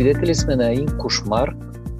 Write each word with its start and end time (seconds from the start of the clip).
Свидетели 0.00 0.34
сме 0.34 0.56
на 0.56 0.72
един 0.72 0.86
кошмар, 0.98 1.54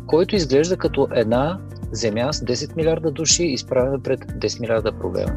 който 0.06 0.36
изглежда 0.36 0.76
като 0.76 1.08
една 1.14 1.60
земя 1.92 2.32
с 2.32 2.40
10 2.40 2.76
милиарда 2.76 3.10
души, 3.10 3.44
изправена 3.44 4.00
пред 4.02 4.20
10 4.20 4.60
милиарда 4.60 4.92
проблема. 4.92 5.32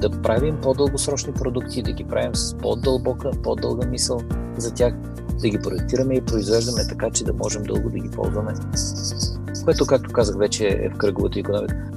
Да 0.00 0.10
правим 0.22 0.58
по-дългосрочни 0.62 1.32
продукти, 1.32 1.82
да 1.82 1.92
ги 1.92 2.04
правим 2.04 2.34
с 2.34 2.54
по-дълбока, 2.54 3.30
по-дълга 3.42 3.86
мисъл 3.86 4.20
за 4.56 4.74
тях, 4.74 4.94
да 5.40 5.48
ги 5.48 5.58
проектираме 5.58 6.14
и 6.14 6.20
произвеждаме 6.20 6.88
така, 6.88 7.10
че 7.10 7.24
да 7.24 7.32
можем 7.32 7.62
дълго 7.62 7.90
да 7.90 7.98
ги 7.98 8.10
ползваме. 8.10 8.52
Което, 9.64 9.86
както 9.86 10.12
казах, 10.12 10.36
вече 10.38 10.68
е 10.68 10.90
в 10.90 10.96
кръговата 10.98 11.40
економика. 11.40 11.90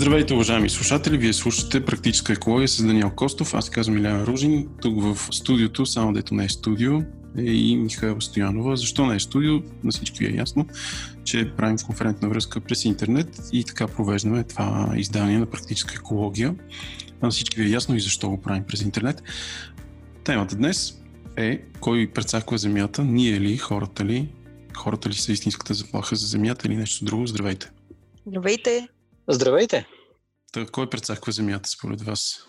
Здравейте, 0.00 0.34
уважаеми 0.34 0.70
слушатели! 0.70 1.18
Вие 1.18 1.32
слушате 1.32 1.84
Практическа 1.84 2.32
екология 2.32 2.68
с 2.68 2.82
Даниел 2.82 3.10
Костов. 3.10 3.54
Аз 3.54 3.70
казвам 3.70 3.98
Иляна 3.98 4.26
Ружин. 4.26 4.68
Тук 4.82 5.02
в 5.02 5.34
студиото, 5.34 5.86
само 5.86 6.12
дето 6.12 6.34
не 6.34 6.44
е 6.44 6.48
студио, 6.48 7.00
е 7.38 7.42
и 7.42 7.76
Михаил 7.76 8.20
Стоянова. 8.20 8.76
Защо 8.76 9.06
не 9.06 9.14
е 9.14 9.20
студио? 9.20 9.52
На 9.84 9.90
всички 9.90 10.24
е 10.24 10.36
ясно, 10.36 10.66
че 11.24 11.52
правим 11.56 11.76
конферентна 11.86 12.28
връзка 12.28 12.60
през 12.60 12.84
интернет 12.84 13.40
и 13.52 13.64
така 13.64 13.86
провеждаме 13.86 14.44
това 14.44 14.92
издание 14.96 15.38
на 15.38 15.46
Практическа 15.46 15.94
екология. 15.94 16.54
На 17.22 17.30
всички 17.30 17.60
ви 17.60 17.66
е 17.66 17.72
ясно 17.72 17.96
и 17.96 18.00
защо 18.00 18.30
го 18.30 18.40
правим 18.40 18.64
през 18.64 18.82
интернет. 18.82 19.22
Темата 20.24 20.56
днес 20.56 21.02
е 21.36 21.62
кой 21.80 22.10
прецаква 22.14 22.58
земята, 22.58 23.04
ние 23.04 23.40
ли, 23.40 23.56
хората 23.56 24.04
ли, 24.04 24.28
хората 24.76 25.08
ли 25.08 25.14
са 25.14 25.32
истинската 25.32 25.74
заплаха 25.74 26.16
за 26.16 26.26
земята 26.26 26.68
или 26.68 26.76
нещо 26.76 27.04
друго. 27.04 27.26
Здравейте! 27.26 27.70
Здравейте! 28.26 28.88
Здравейте! 29.32 29.86
Та, 30.52 30.66
кой 30.66 30.90
прецаква 30.90 31.32
земята 31.32 31.68
според 31.68 32.02
вас? 32.02 32.46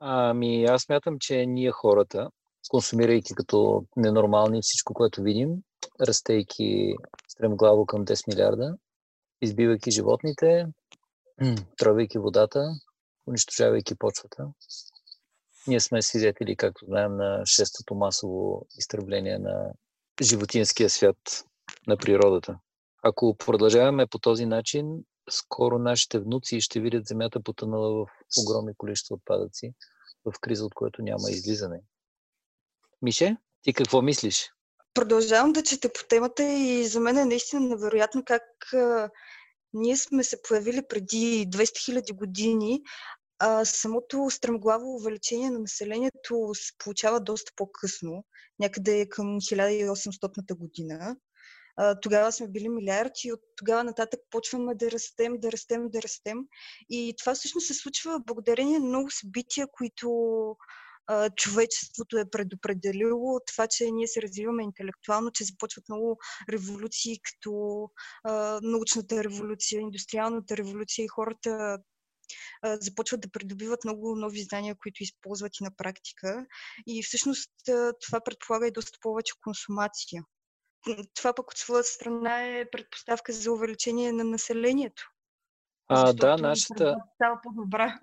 Ами 0.00 0.64
аз 0.64 0.88
мятам, 0.88 1.16
че 1.20 1.46
ние 1.46 1.70
хората, 1.70 2.30
консумирайки 2.68 3.34
като 3.34 3.84
ненормални 3.96 4.60
всичко, 4.62 4.94
което 4.94 5.22
видим, 5.22 5.50
растейки 6.00 6.94
стремглаво 7.28 7.86
към 7.86 8.04
10 8.04 8.28
милиарда, 8.28 8.74
избивайки 9.42 9.90
животните, 9.90 10.66
тръвайки 11.78 12.18
водата, 12.18 12.70
унищожавайки 13.28 13.94
почвата. 13.94 14.46
Ние 15.66 15.80
сме 15.80 16.02
свидетели, 16.02 16.56
както 16.56 16.84
знаем, 16.84 17.16
на 17.16 17.42
шестото 17.46 17.94
масово 17.94 18.66
изтребление 18.78 19.38
на 19.38 19.72
животинския 20.22 20.90
свят, 20.90 21.44
на 21.86 21.96
природата. 21.96 22.58
Ако 23.02 23.36
продължаваме 23.36 24.06
по 24.06 24.18
този 24.18 24.46
начин, 24.46 25.04
скоро 25.30 25.78
нашите 25.78 26.18
внуци 26.18 26.60
ще 26.60 26.80
видят 26.80 27.06
земята 27.06 27.42
потънала 27.42 28.04
в 28.04 28.06
огромни 28.42 28.74
количества 28.76 29.14
отпадъци, 29.14 29.74
в 30.24 30.32
криза, 30.40 30.64
от 30.64 30.74
което 30.74 31.02
няма 31.02 31.30
излизане. 31.30 31.80
Мише, 33.02 33.36
ти 33.62 33.72
какво 33.72 34.02
мислиш? 34.02 34.52
Продължавам 34.94 35.52
да 35.52 35.62
чета 35.62 35.92
по 35.92 36.00
темата 36.08 36.52
и 36.52 36.84
за 36.86 37.00
мен 37.00 37.18
е 37.18 37.24
наистина 37.24 37.60
невероятно 37.68 38.24
как 38.24 38.42
а, 38.74 39.10
ние 39.72 39.96
сме 39.96 40.24
се 40.24 40.42
появили 40.42 40.82
преди 40.88 41.46
200 41.50 41.52
000 41.52 42.14
години, 42.14 42.82
а 43.38 43.64
самото 43.64 44.30
стремглаво 44.30 44.94
увеличение 44.94 45.50
на 45.50 45.58
населението 45.58 46.50
се 46.54 46.72
получава 46.78 47.20
доста 47.20 47.52
по-късно, 47.56 48.24
някъде 48.58 49.08
към 49.08 49.26
1800 49.26 50.54
година 50.54 51.16
тогава 52.02 52.32
сме 52.32 52.48
били 52.48 52.68
милиарди 52.68 53.20
и 53.24 53.32
от 53.32 53.40
тогава 53.56 53.84
нататък 53.84 54.20
почваме 54.30 54.74
да 54.74 54.90
растем, 54.90 55.40
да 55.40 55.52
растем, 55.52 55.88
да 55.90 56.02
растем. 56.02 56.38
И 56.90 57.14
това 57.18 57.34
всъщност 57.34 57.66
се 57.66 57.74
случва 57.74 58.20
благодарение 58.26 58.78
на 58.78 58.86
много 58.86 59.10
събития, 59.10 59.66
които 59.72 60.10
човечеството 61.36 62.18
е 62.18 62.30
предопределило. 62.30 63.40
Това, 63.46 63.66
че 63.66 63.90
ние 63.90 64.06
се 64.06 64.22
развиваме 64.22 64.62
интелектуално, 64.62 65.30
че 65.30 65.44
започват 65.44 65.88
много 65.88 66.18
революции, 66.50 67.20
като 67.22 67.88
а, 68.24 68.60
научната 68.62 69.24
революция, 69.24 69.80
индустриалната 69.80 70.56
революция 70.56 71.04
и 71.04 71.08
хората 71.08 71.78
започват 72.64 73.20
да 73.20 73.30
придобиват 73.30 73.84
много 73.84 74.16
нови 74.16 74.42
знания, 74.42 74.76
които 74.82 75.02
използват 75.02 75.60
и 75.60 75.64
на 75.64 75.70
практика. 75.76 76.46
И 76.86 77.02
всъщност 77.02 77.50
това 78.00 78.20
предполага 78.24 78.66
и 78.66 78.72
доста 78.72 78.98
повече 79.02 79.32
консумация 79.44 80.24
това 81.14 81.34
пък 81.34 81.50
от 81.50 81.58
своя 81.58 81.84
страна 81.84 82.46
е 82.46 82.70
предпоставка 82.70 83.32
за 83.32 83.52
увеличение 83.52 84.12
на 84.12 84.24
населението. 84.24 85.10
А, 85.88 86.12
да, 86.12 86.36
нашата... 86.36 86.96
Става 87.14 87.40
по-добра. 87.42 88.00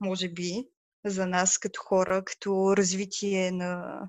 Може 0.00 0.28
би 0.28 0.68
за 1.04 1.26
нас 1.26 1.58
като 1.58 1.80
хора, 1.80 2.24
като 2.24 2.76
развитие 2.76 3.50
на, 3.50 4.00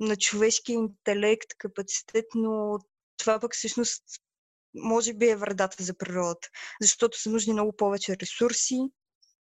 на 0.00 0.16
човешки 0.16 0.72
интелект, 0.72 1.54
капацитет, 1.58 2.24
но 2.34 2.78
това 3.16 3.40
пък 3.40 3.54
всъщност 3.54 4.04
може 4.74 5.14
би 5.14 5.28
е 5.28 5.36
вредата 5.36 5.82
за 5.82 5.98
природата, 5.98 6.48
защото 6.80 7.20
са 7.20 7.30
нужни 7.30 7.52
много 7.52 7.76
повече 7.76 8.16
ресурси, 8.16 8.78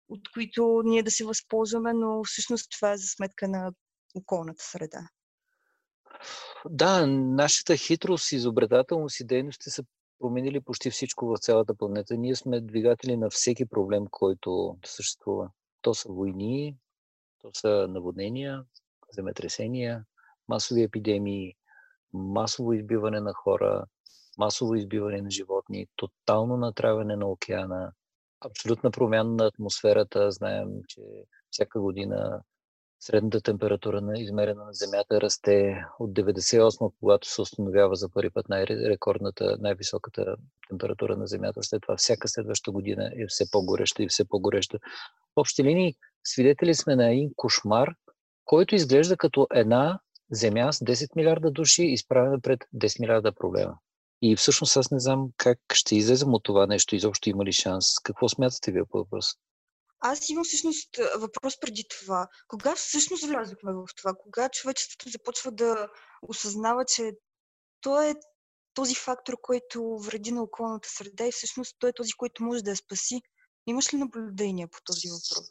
от 0.09 0.31
които 0.33 0.81
ние 0.85 1.03
да 1.03 1.11
се 1.11 1.25
възползваме, 1.25 1.93
но 1.93 2.23
всъщност 2.23 2.71
това 2.71 2.91
е 2.91 2.97
за 2.97 3.07
сметка 3.07 3.47
на 3.47 3.71
околната 4.15 4.63
среда. 4.63 5.09
Да, 6.69 7.07
нашата 7.07 7.77
хитрост, 7.77 8.31
изобретателност 8.31 9.19
и 9.19 9.25
дейности 9.25 9.69
са 9.69 9.83
променили 10.19 10.59
почти 10.59 10.89
всичко 10.89 11.25
в 11.27 11.37
цялата 11.37 11.75
планета. 11.75 12.17
Ние 12.17 12.35
сме 12.35 12.61
двигатели 12.61 13.17
на 13.17 13.29
всеки 13.29 13.65
проблем, 13.65 14.05
който 14.11 14.77
съществува. 14.85 15.49
То 15.81 15.93
са 15.93 16.11
войни, 16.11 16.77
то 17.41 17.49
са 17.53 17.87
наводнения, 17.89 18.63
земетресения, 19.13 20.05
масови 20.47 20.83
епидемии, 20.83 21.55
масово 22.13 22.73
избиване 22.73 23.19
на 23.19 23.33
хора, 23.33 23.85
масово 24.37 24.75
избиване 24.75 25.21
на 25.21 25.31
животни, 25.31 25.87
тотално 25.95 26.57
натравяне 26.57 27.15
на 27.15 27.27
океана, 27.27 27.91
абсолютна 28.45 28.91
промяна 28.91 29.31
на 29.31 29.45
атмосферата. 29.45 30.31
Знаем, 30.31 30.69
че 30.87 31.01
всяка 31.51 31.81
година 31.81 32.41
Средната 33.05 33.41
температура 33.41 34.01
на 34.01 34.19
измерена 34.19 34.65
на 34.65 34.73
Земята 34.73 35.21
расте 35.21 35.85
от 35.99 36.11
98, 36.11 36.91
когато 36.99 37.29
се 37.29 37.41
установява 37.41 37.95
за 37.95 38.09
първи 38.09 38.29
път 38.29 38.49
най-рекордната, 38.49 39.57
най-високата 39.59 40.35
температура 40.69 41.17
на 41.17 41.27
Земята. 41.27 41.63
След 41.63 41.81
това 41.81 41.97
всяка 41.97 42.27
следваща 42.27 42.71
година 42.71 43.11
е 43.15 43.27
все 43.27 43.51
по-гореща 43.51 44.03
и 44.03 44.07
все 44.07 44.25
по-гореща. 44.25 44.79
В 45.35 45.37
общи 45.37 45.63
линии 45.63 45.95
свидетели 46.23 46.75
сме 46.75 46.95
на 46.95 47.11
един 47.11 47.29
кошмар, 47.35 47.89
който 48.45 48.75
изглежда 48.75 49.17
като 49.17 49.47
една 49.53 49.99
Земя 50.31 50.73
с 50.73 50.79
10 50.79 51.15
милиарда 51.15 51.51
души, 51.51 51.83
изправена 51.83 52.41
пред 52.41 52.59
10 52.75 52.99
милиарда 52.99 53.31
проблема. 53.31 53.77
И 54.21 54.35
всъщност 54.35 54.77
аз 54.77 54.91
не 54.91 54.99
знам 54.99 55.29
как 55.37 55.59
ще 55.73 55.95
излезем 55.95 56.33
от 56.33 56.43
това 56.43 56.67
нещо, 56.67 56.95
изобщо 56.95 57.29
има 57.29 57.45
ли 57.45 57.51
шанс. 57.51 57.85
Какво 58.03 58.29
смятате 58.29 58.71
вие 58.71 58.85
по 58.85 58.97
въпроса? 58.97 59.35
Аз 60.05 60.29
имам 60.29 60.43
всъщност 60.43 60.89
въпрос 61.17 61.59
преди 61.59 61.83
това. 61.89 62.27
Кога 62.47 62.75
всъщност 62.75 63.25
влязохме 63.25 63.73
в 63.73 63.85
това? 63.97 64.13
Кога 64.13 64.49
човечеството 64.49 65.09
започва 65.09 65.51
да 65.51 65.87
осъзнава, 66.21 66.85
че 66.85 67.11
той 67.81 68.09
е 68.09 68.15
този 68.73 68.95
фактор, 68.95 69.33
който 69.41 69.97
вреди 69.97 70.31
на 70.31 70.43
околната 70.43 70.89
среда 70.89 71.25
и 71.27 71.31
всъщност 71.31 71.75
той 71.79 71.89
е 71.89 71.93
този, 71.93 72.11
който 72.11 72.43
може 72.43 72.63
да 72.63 72.69
я 72.69 72.75
спаси? 72.75 73.21
Имаш 73.67 73.93
ли 73.93 73.97
наблюдение 73.97 74.67
по 74.67 74.77
този 74.85 75.07
въпрос? 75.07 75.49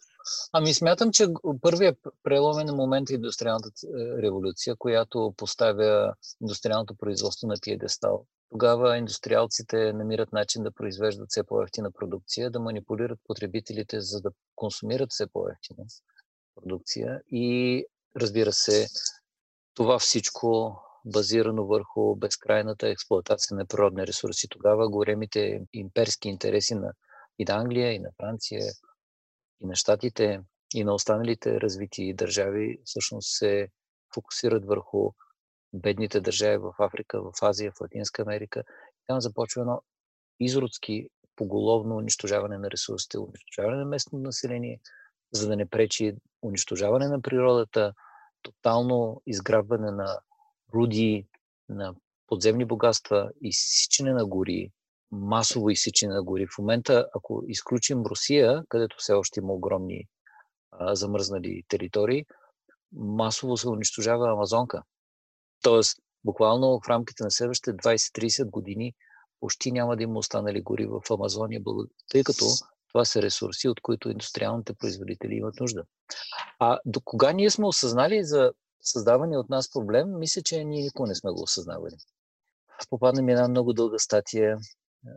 Ами 0.53 0.75
смятам, 0.75 1.13
че 1.13 1.27
първият 1.61 1.99
преломен 2.23 2.77
момент 2.77 3.11
е 3.11 3.15
индустриалната 3.15 3.69
е, 3.69 4.23
революция, 4.23 4.77
която 4.79 5.35
поставя 5.37 6.15
индустриалното 6.41 6.95
производство 6.95 7.47
на 7.47 7.55
пиедестал. 7.63 8.27
Тогава 8.53 8.97
индустриалците 8.97 9.93
намират 9.93 10.33
начин 10.33 10.63
да 10.63 10.73
произвеждат 10.73 11.27
все 11.29 11.45
по-ефтина 11.45 11.93
продукция, 11.93 12.51
да 12.51 12.61
манипулират 12.61 13.19
потребителите, 13.25 14.01
за 14.01 14.21
да 14.21 14.31
консумират 14.55 15.11
все 15.11 15.27
по-ефтина 15.27 15.87
продукция. 16.55 17.21
И 17.31 17.85
разбира 18.17 18.53
се, 18.53 18.87
това 19.75 19.99
всичко 19.99 20.81
базирано 21.05 21.67
върху 21.67 22.17
безкрайната 22.17 22.89
експлуатация 22.89 23.57
на 23.57 23.67
природни 23.67 24.07
ресурси. 24.07 24.49
Тогава 24.49 24.89
големите 24.89 25.63
имперски 25.73 26.29
интереси 26.29 26.75
на 26.75 26.93
и 27.39 27.45
на 27.45 27.55
Англия, 27.55 27.93
и 27.93 27.99
на 27.99 28.11
Франция, 28.17 28.63
и 29.61 29.67
на 29.67 29.77
Штатите, 29.77 30.41
и 30.75 30.85
на 30.85 30.95
останалите 30.95 31.61
развити 31.61 32.15
държави 32.15 32.81
всъщност 32.85 33.39
се 33.39 33.69
фокусират 34.15 34.65
върху 34.65 35.11
бедните 35.73 36.21
държави 36.21 36.59
в 36.59 36.75
Африка, 36.79 37.23
в 37.23 37.33
Азия, 37.43 37.73
в 37.73 37.81
Латинска 37.81 38.23
Америка. 38.23 38.65
Там 39.07 39.21
започва 39.21 39.61
едно 39.61 39.83
изродски 40.41 41.09
поголовно 41.37 41.97
унищожаване 41.97 42.59
на 42.59 42.71
ресурсите, 42.71 43.19
унищожаване 43.19 43.77
на 43.77 43.85
местното 43.85 44.23
население, 44.23 44.81
за 45.33 45.49
да 45.49 45.57
не 45.57 45.67
пречи 45.67 46.15
унищожаване 46.43 47.09
на 47.09 47.23
природата, 47.23 47.93
тотално 48.43 49.23
изграбване 49.27 49.91
на 49.91 50.19
руди, 50.75 51.27
на 51.69 51.95
подземни 52.27 52.65
богатства, 52.65 53.31
изсичане 53.41 54.13
на 54.13 54.27
гори, 54.27 54.73
масово 55.11 55.71
изсичане 55.71 56.15
на 56.15 56.23
гори. 56.23 56.47
В 56.47 56.59
момента, 56.59 57.09
ако 57.15 57.43
изключим 57.47 58.03
Русия, 58.03 58.65
където 58.69 58.97
все 58.99 59.13
още 59.13 59.41
има 59.41 59.53
огромни 59.53 60.09
а, 60.71 60.95
замръзнали 60.95 61.63
територии, 61.69 62.27
масово 62.93 63.57
се 63.57 63.69
унищожава 63.69 64.33
Амазонка. 64.33 64.83
Тоест, 65.63 65.99
буквално 66.25 66.81
в 66.81 66.89
рамките 66.89 67.25
на 67.25 67.31
следващите 67.31 67.77
20-30 67.77 68.51
години 68.51 68.95
почти 69.41 69.73
няма 69.73 69.97
да 69.97 70.03
има 70.03 70.19
останали 70.19 70.63
гори 70.63 70.87
в 70.87 71.01
Амазония, 71.11 71.61
тъй 72.11 72.25
като 72.25 72.45
това 72.89 73.05
са 73.05 73.23
ресурси, 73.23 73.69
от 73.69 73.81
които 73.81 74.11
индустриалните 74.11 74.75
производители 74.75 75.35
имат 75.35 75.61
нужда. 75.61 75.85
А 76.59 76.79
до 76.85 77.01
кога 77.01 77.33
ние 77.33 77.51
сме 77.51 77.67
осъзнали 77.67 78.25
за 78.25 78.53
създаване 78.83 79.39
от 79.39 79.49
нас 79.49 79.71
проблем, 79.71 80.19
мисля, 80.19 80.43
че 80.43 80.65
ние 80.65 80.83
никога 80.83 81.09
не 81.09 81.15
сме 81.15 81.31
го 81.31 81.43
осъзнавали. 81.43 81.97
Попадна 82.91 83.23
ми 83.23 83.33
една 83.33 83.49
много 83.49 83.73
дълга 83.73 83.99
статия 83.99 84.59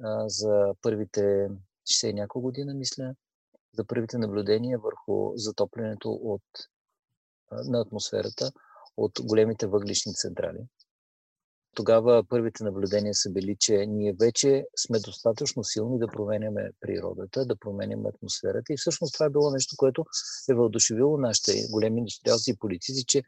а, 0.03 0.29
за 0.29 0.73
първите 0.81 1.49
60 1.89 2.13
няколко 2.13 2.41
година, 2.41 2.73
мисля, 2.73 3.15
за 3.73 3.85
първите 3.85 4.17
наблюдения 4.17 4.79
върху 4.79 5.31
затоплянето 5.35 6.09
от, 6.09 6.43
а, 7.51 7.63
на 7.63 7.81
атмосферата 7.81 8.51
от 8.97 9.11
големите 9.21 9.67
въглишни 9.67 10.13
централи 10.13 10.67
тогава 11.75 12.23
първите 12.29 12.63
наблюдения 12.63 13.13
са 13.13 13.31
били, 13.31 13.55
че 13.59 13.85
ние 13.85 14.13
вече 14.19 14.65
сме 14.77 14.99
достатъчно 14.99 15.63
силни 15.63 15.99
да 15.99 16.07
променяме 16.07 16.71
природата, 16.79 17.45
да 17.45 17.55
променяме 17.55 18.09
атмосферата. 18.09 18.73
И 18.73 18.77
всъщност 18.77 19.13
това 19.13 19.25
е 19.25 19.29
било 19.29 19.51
нещо, 19.51 19.75
което 19.77 20.05
е 20.49 20.53
въодушевило 20.53 21.17
нашите 21.17 21.67
големи 21.71 21.99
индустриалци 21.99 22.51
и 22.51 22.57
политици, 22.57 23.05
че 23.05 23.23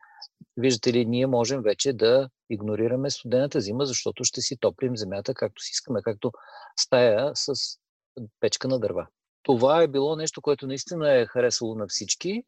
виждате 0.58 0.94
ли, 0.94 1.06
ние 1.06 1.28
можем 1.28 1.62
вече 1.62 1.94
да 1.94 2.30
игнорираме 2.50 3.10
студената 3.10 3.62
зима, 3.62 3.86
защото 3.86 4.24
ще 4.24 4.42
си 4.42 4.58
топлим 4.58 4.98
земята 4.98 5.34
както 5.34 5.64
си 5.64 5.70
искаме, 5.74 6.02
както 6.04 6.32
стая 6.80 7.32
с 7.36 7.54
печка 8.40 8.68
на 8.68 8.80
дърва. 8.80 9.08
Това 9.44 9.82
е 9.82 9.88
било 9.88 10.16
нещо, 10.16 10.42
което 10.42 10.68
наистина 10.68 11.14
е 11.14 11.26
харесало 11.26 11.76
на 11.76 11.88
всички 11.88 12.44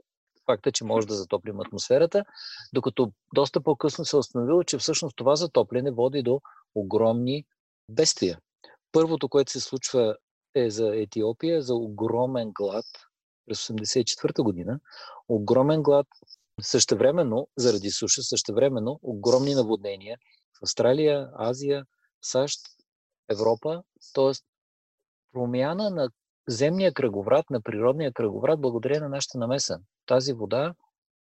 факта, 0.49 0.71
че 0.71 0.83
може 0.83 1.07
да 1.07 1.15
затоплим 1.15 1.59
атмосферата, 1.59 2.25
докато 2.73 3.11
доста 3.33 3.61
по-късно 3.61 4.05
се 4.05 4.15
е 4.15 4.19
установило, 4.19 4.63
че 4.63 4.77
всъщност 4.77 5.15
това 5.15 5.35
затопляне 5.35 5.91
води 5.91 6.23
до 6.23 6.41
огромни 6.75 7.45
бедствия. 7.89 8.39
Първото, 8.91 9.29
което 9.29 9.51
се 9.51 9.59
случва 9.59 10.15
е 10.55 10.69
за 10.69 10.95
Етиопия, 10.95 11.61
за 11.61 11.75
огромен 11.75 12.51
глад 12.51 12.85
през 13.45 13.67
1984 13.67 14.43
година. 14.43 14.79
Огромен 15.27 15.83
глад, 15.83 16.07
същевременно, 16.61 17.47
заради 17.57 17.91
суша, 17.91 18.21
същевременно 18.21 18.99
огромни 19.03 19.55
наводнения 19.55 20.17
в 20.59 20.63
Австралия, 20.63 21.29
Азия, 21.35 21.85
САЩ, 22.21 22.59
Европа. 23.31 23.83
Тоест, 24.13 24.45
промяна 25.33 25.89
на 25.89 26.09
земния 26.49 26.93
кръговрат, 26.93 27.49
на 27.49 27.61
природния 27.61 28.13
кръговрат, 28.13 28.61
благодарение 28.61 29.01
на 29.01 29.09
нашата 29.09 29.37
намеса. 29.37 29.79
Тази 30.05 30.33
вода, 30.33 30.73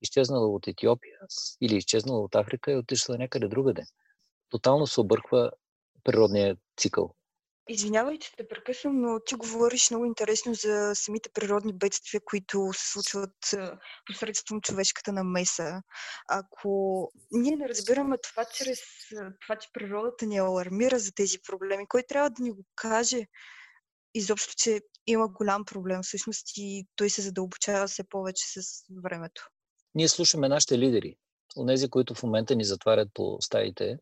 изчезнала 0.03 0.49
от 0.49 0.69
Етиопия 0.69 1.19
или 1.61 1.77
изчезнала 1.77 2.21
от 2.21 2.35
Африка, 2.35 2.73
е 2.73 2.77
отишла 2.77 3.19
някъде 3.19 3.49
другаде. 3.49 3.83
Тотално 4.51 4.87
се 4.87 5.01
обърква 5.01 5.51
природния 6.05 6.57
цикъл. 6.77 7.15
Извинявай, 7.69 8.19
че 8.19 8.37
те 8.37 8.49
прекъсвам, 8.49 9.01
но 9.01 9.21
ти 9.27 9.35
говориш 9.35 9.91
много 9.91 10.05
интересно 10.05 10.55
за 10.55 10.93
самите 10.95 11.31
природни 11.35 11.73
бедствия, 11.73 12.21
които 12.25 12.71
се 12.73 12.93
случват 12.93 13.37
посредством 14.07 14.61
човешката 14.61 15.13
намеса. 15.13 15.83
Ако 16.29 17.11
ние 17.33 17.57
не 17.57 17.69
разбираме 17.69 18.17
това 18.23 18.45
чрез 18.45 18.81
това, 19.41 19.57
че 19.57 19.69
природата 19.73 20.27
ни 20.27 20.39
алармира 20.39 20.99
за 20.99 21.13
тези 21.13 21.39
проблеми, 21.47 21.89
кой 21.89 22.03
трябва 22.03 22.31
да 22.31 22.43
ни 22.43 22.51
го 22.51 22.65
каже 22.75 23.27
изобщо, 24.15 24.55
че 24.57 24.81
има 25.07 25.29
голям 25.29 25.65
проблем 25.65 26.03
всъщност 26.03 26.47
и 26.57 26.87
той 26.97 27.11
се 27.11 27.23
задълбочава 27.23 27.87
все 27.87 28.05
повече 28.05 28.45
с 28.47 28.85
времето. 29.03 29.49
Ние 29.95 30.09
слушаме 30.09 30.49
нашите 30.49 30.79
лидери, 30.79 31.17
онези, 31.57 31.91
които 31.91 32.15
в 32.15 32.23
момента 32.23 32.55
ни 32.55 32.65
затварят 32.65 33.09
по 33.15 33.37
стаите. 33.41 33.99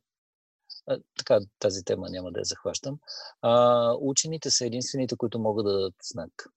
А, 0.86 0.98
така, 1.18 1.40
тази 1.58 1.84
тема 1.84 2.10
няма 2.10 2.32
да 2.32 2.40
я 2.40 2.44
захващам. 2.44 2.98
А, 3.42 3.94
учените 4.00 4.50
са 4.50 4.66
единствените, 4.66 5.16
които 5.16 5.38
могат 5.38 5.64
да 5.64 5.72
дадат 5.72 5.94
знак. 6.02 6.48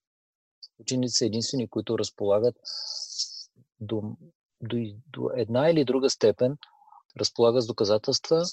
Учените 0.80 1.13
са 1.13 1.25
единствени, 1.25 1.69
които 1.69 2.00
разполагат 2.00 2.56
до, 3.80 4.01
до, 4.62 4.77
до 5.07 5.30
една 5.36 5.69
или 5.69 5.86
друга 5.86 6.09
степен, 6.09 6.57
разполагат 7.19 7.63
с 7.63 7.68
доказателства, 7.68 8.44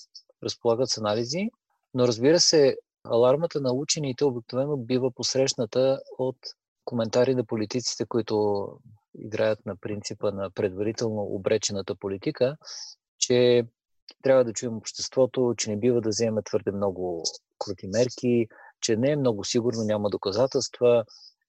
разполагат 0.42 0.90
с 0.90 0.98
анализи, 0.98 1.50
но 1.94 2.08
разбира 2.08 2.40
се, 2.40 2.76
Алармата 3.04 3.60
на 3.60 3.72
учените 3.72 4.24
обикновено 4.24 4.76
бива 4.76 5.10
посрещната 5.10 6.00
от 6.18 6.36
коментари 6.84 7.34
на 7.34 7.44
политиците, 7.44 8.06
които 8.06 8.66
играят 9.18 9.66
на 9.66 9.76
принципа 9.76 10.30
на 10.30 10.50
предварително 10.50 11.22
обречената 11.22 11.94
политика, 11.94 12.56
че 13.18 13.64
трябва 14.22 14.44
да 14.44 14.52
чуем 14.52 14.76
обществото, 14.76 15.54
че 15.56 15.70
не 15.70 15.76
бива 15.76 16.00
да 16.00 16.08
вземе 16.08 16.42
твърде 16.42 16.72
много 16.72 17.22
крути 17.58 17.86
мерки, 17.86 18.46
че 18.80 18.96
не 18.96 19.10
е 19.10 19.16
много 19.16 19.44
сигурно, 19.44 19.84
няма 19.84 20.10
доказателства, 20.10 21.04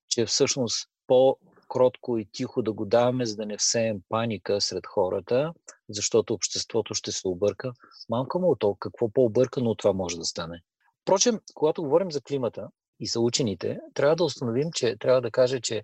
че 0.10 0.26
всъщност 0.26 0.90
по-кротко 1.08 2.18
и 2.18 2.30
тихо 2.32 2.62
да 2.62 2.74
го 2.74 2.86
даваме, 2.86 3.26
за 3.26 3.36
да 3.36 3.46
не 3.46 3.58
всеем 3.58 4.02
паника 4.10 4.62
сред 4.62 4.88
хората, 4.88 5.54
защото 5.90 6.34
обществото 6.34 6.94
ще 6.94 7.12
се 7.12 7.28
обърка. 7.28 7.74
Мамка 8.10 8.40
му 8.40 8.56
от 8.62 8.80
какво 8.80 9.10
по-объркано 9.10 9.70
от 9.70 9.78
това 9.78 9.94
може 9.94 10.18
да 10.18 10.26
стане? 10.26 10.62
Впрочем, 11.04 11.40
когато 11.54 11.84
говорим 11.84 12.12
за 12.12 12.22
климата 12.22 12.68
и 13.00 13.08
за 13.08 13.20
учените, 13.20 13.80
трябва 13.94 14.16
да 14.16 14.24
установим, 14.24 14.70
че 14.74 14.98
трябва 15.00 15.22
да 15.22 15.32
кажа, 15.32 15.62
че 15.62 15.84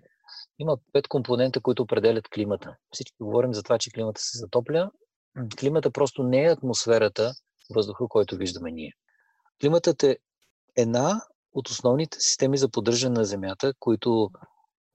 има 0.58 0.76
пет 0.92 1.08
компонента, 1.08 1.60
които 1.60 1.82
определят 1.82 2.28
климата. 2.28 2.76
Всички 2.90 3.16
говорим 3.20 3.54
за 3.54 3.62
това, 3.62 3.78
че 3.78 3.90
климата 3.90 4.20
се 4.20 4.38
затопля. 4.38 4.90
Климата 5.60 5.90
просто 5.90 6.22
не 6.22 6.44
е 6.44 6.52
атмосферата, 6.52 7.32
въздуха, 7.74 8.04
който 8.08 8.36
виждаме 8.36 8.70
ние. 8.70 8.92
Климатът 9.60 10.02
е 10.02 10.18
една 10.76 11.20
от 11.52 11.68
основните 11.68 12.20
системи 12.20 12.58
за 12.58 12.68
поддържане 12.68 13.18
на 13.18 13.24
Земята, 13.24 13.72
които 13.78 14.30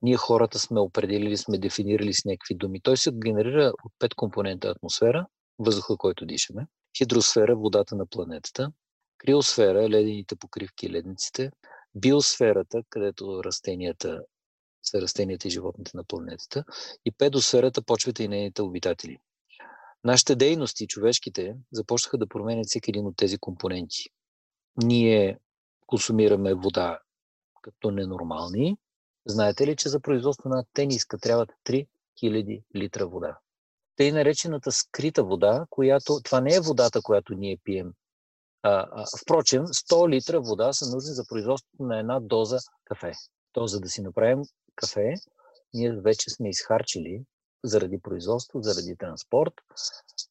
ние 0.02 0.16
хората 0.16 0.58
сме 0.58 0.80
определили, 0.80 1.36
сме 1.36 1.58
дефинирали 1.58 2.14
с 2.14 2.24
някакви 2.24 2.54
думи. 2.54 2.80
Той 2.80 2.96
се 2.96 3.12
генерира 3.12 3.72
от 3.84 3.92
пет 3.98 4.14
компонента 4.14 4.68
атмосфера, 4.68 5.26
въздуха, 5.58 5.96
който 5.96 6.26
дишаме, 6.26 6.66
хидросфера, 6.98 7.56
водата 7.56 7.96
на 7.96 8.06
планетата, 8.06 8.72
криосфера, 9.18 9.88
ледените 9.88 10.36
покривки 10.36 10.86
и 10.86 10.90
ледниците, 10.90 11.50
биосферата, 11.94 12.82
където 12.90 13.44
растенията 13.44 14.22
са 14.82 15.00
растенията 15.00 15.48
и 15.48 15.50
животните 15.50 15.90
на 15.94 16.04
планетата, 16.04 16.64
и 17.04 17.12
педосферата, 17.12 17.82
почвите 17.82 18.22
и 18.22 18.28
нейните 18.28 18.62
обитатели. 18.62 19.18
Нашите 20.04 20.34
дейности, 20.34 20.86
човешките, 20.86 21.56
започнаха 21.72 22.18
да 22.18 22.26
променят 22.26 22.66
всеки 22.66 22.90
един 22.90 23.06
от 23.06 23.16
тези 23.16 23.38
компоненти. 23.38 24.04
Ние 24.76 25.38
консумираме 25.86 26.54
вода 26.54 26.98
като 27.62 27.90
ненормални. 27.90 28.76
Знаете 29.26 29.66
ли, 29.66 29.76
че 29.76 29.88
за 29.88 30.00
производство 30.00 30.48
на 30.48 30.64
тениска 30.72 31.18
трябват 31.18 31.52
3000 31.64 32.62
литра 32.76 33.06
вода? 33.06 33.38
Тъй 33.96 34.12
наречената 34.12 34.72
скрита 34.72 35.24
вода, 35.24 35.66
която 35.70 36.20
това 36.24 36.40
не 36.40 36.54
е 36.54 36.60
водата, 36.60 37.02
която 37.02 37.34
ние 37.34 37.58
пием 37.64 37.92
впрочем, 39.22 39.66
100 39.66 40.08
литра 40.08 40.40
вода 40.40 40.72
са 40.72 40.86
нужни 40.86 41.14
за 41.14 41.24
производството 41.28 41.82
на 41.82 41.98
една 41.98 42.20
доза 42.20 42.58
кафе. 42.84 43.12
То, 43.52 43.66
за 43.66 43.80
да 43.80 43.88
си 43.88 44.02
направим 44.02 44.42
кафе, 44.74 45.14
ние 45.74 46.00
вече 46.00 46.30
сме 46.30 46.48
изхарчили 46.48 47.24
заради 47.64 47.98
производство, 48.02 48.62
заради 48.62 48.96
транспорт, 48.96 49.52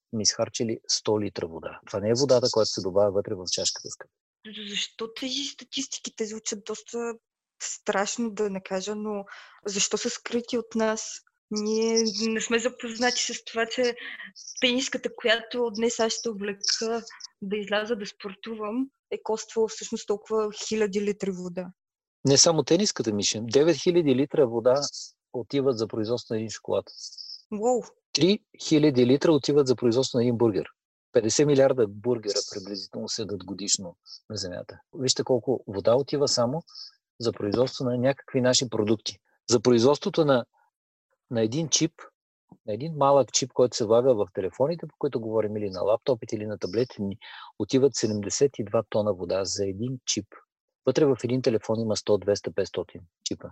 сме 0.10 0.22
изхарчили 0.22 0.80
100 0.92 1.22
литра 1.22 1.48
вода. 1.48 1.80
Това 1.88 2.00
не 2.00 2.10
е 2.10 2.14
водата, 2.14 2.48
която 2.52 2.70
се 2.70 2.82
добавя 2.82 3.12
вътре 3.12 3.36
в 3.36 3.46
чашката 3.52 3.90
с 3.90 3.96
кафе. 3.96 4.14
Защо 4.70 5.14
тези 5.14 5.44
статистики 5.44 6.16
те 6.16 6.26
звучат 6.26 6.64
доста 6.66 7.14
страшно 7.64 8.30
да 8.30 8.50
не 8.50 8.64
кажа, 8.64 8.96
но 8.96 9.26
защо 9.66 9.98
са 9.98 10.10
скрити 10.10 10.58
от 10.58 10.76
нас? 10.76 11.22
Ние 11.52 12.04
не 12.22 12.42
сме 12.42 12.60
запознати 12.60 13.34
с 13.34 13.46
това, 13.46 13.66
че 13.66 13.96
тениската, 14.62 15.10
която 15.16 15.72
днес 15.76 16.00
аз 16.00 16.14
ще 16.14 16.30
облека 16.30 17.04
да 17.42 17.58
изляза 17.58 17.96
да 17.96 18.06
спортувам, 18.06 18.90
е 19.12 19.24
коствала 19.24 19.68
всъщност 19.68 20.08
толкова 20.08 20.50
хиляди 20.68 21.02
литри 21.02 21.32
вода. 21.32 21.68
Не 22.26 22.38
само 22.38 22.64
тениската, 22.64 23.14
Мишен. 23.14 23.46
9000 23.46 24.16
литра 24.16 24.48
вода 24.48 24.82
отиват 25.34 25.78
за 25.78 25.88
производство 25.88 26.34
на 26.34 26.38
един 26.38 26.50
шоколад. 26.50 26.86
Уоу! 27.52 27.84
3000 28.18 29.06
литра 29.06 29.32
отиват 29.32 29.68
за 29.68 29.76
производство 29.76 30.18
на 30.18 30.24
един 30.24 30.38
бургер. 30.38 30.66
50 31.16 31.46
милиарда 31.46 31.88
бургера 31.88 32.40
приблизително 32.52 33.10
седат 33.10 33.44
годишно 33.44 33.98
на 34.30 34.38
Земята. 34.38 34.80
Вижте 34.94 35.24
колко 35.24 35.64
вода 35.68 35.96
отива 35.96 36.28
само 36.28 36.64
за 37.20 37.32
производство 37.32 37.86
на 37.86 37.98
някакви 37.98 38.42
наши 38.42 38.70
продукти. 38.70 39.20
За 39.50 39.60
производството 39.60 40.26
на 40.26 40.46
на 41.32 41.42
един 41.42 41.70
чип, 41.70 41.94
на 42.68 42.74
един 42.74 42.94
малък 42.94 43.32
чип, 43.32 43.54
който 43.54 43.78
се 43.78 43.86
влага 43.86 44.16
в 44.16 44.28
телефоните, 44.34 44.88
по 44.88 44.96
които 44.98 45.20
говорим 45.20 45.58
или 45.58 45.70
на 45.70 45.82
лаптопите, 45.82 46.36
или 46.36 46.46
на 46.46 46.58
таблети, 46.58 47.02
отиват 47.60 47.94
72 47.94 48.86
тона 48.90 49.14
вода 49.14 49.46
за 49.46 49.66
един 49.66 50.00
чип. 50.06 50.28
Вътре 50.86 51.06
в 51.06 51.18
един 51.24 51.42
телефон 51.42 51.80
има 51.80 51.96
100, 51.96 52.26
200, 52.26 52.50
500 52.50 53.02
чипа. 53.24 53.48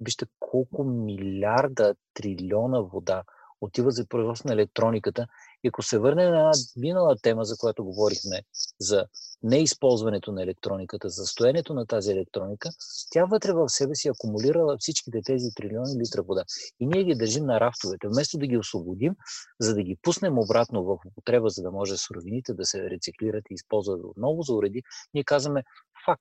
Вижте 0.00 0.26
колко 0.40 0.84
милиарда, 0.84 1.94
трилиона 2.14 2.80
вода 2.80 3.22
отива 3.64 3.90
за 3.90 4.06
производство 4.06 4.48
на 4.48 4.54
електрониката. 4.54 5.26
И 5.64 5.68
ако 5.68 5.82
се 5.82 5.98
върнем 5.98 6.30
на 6.30 6.50
минала 6.76 7.16
тема, 7.22 7.44
за 7.44 7.56
която 7.56 7.84
говорихме, 7.84 8.42
за 8.80 9.06
неизползването 9.42 10.32
на 10.32 10.42
електрониката, 10.42 11.08
за 11.08 11.26
стоенето 11.26 11.74
на 11.74 11.86
тази 11.86 12.12
електроника, 12.12 12.70
тя 13.10 13.24
вътре 13.24 13.52
в 13.52 13.68
себе 13.68 13.94
си 13.94 14.08
акумулирала 14.08 14.76
всичките 14.78 15.20
тези 15.24 15.48
трилиони 15.54 16.00
литра 16.00 16.22
вода. 16.22 16.44
И 16.80 16.86
ние 16.86 17.04
ги 17.04 17.14
държим 17.14 17.46
на 17.46 17.60
рафтовете. 17.60 18.08
Вместо 18.08 18.38
да 18.38 18.46
ги 18.46 18.58
освободим, 18.58 19.14
за 19.60 19.74
да 19.74 19.82
ги 19.82 19.98
пуснем 20.02 20.38
обратно 20.38 20.84
в 20.84 20.98
употреба, 21.06 21.48
за 21.48 21.62
да 21.62 21.70
може 21.70 21.96
суровините 21.96 22.54
да 22.54 22.64
се 22.64 22.90
рециклират 22.90 23.44
и 23.50 23.54
използват 23.54 24.00
отново 24.04 24.42
за 24.42 24.54
уреди, 24.54 24.82
ние 25.14 25.24
казваме, 25.24 25.62
фак, 26.06 26.20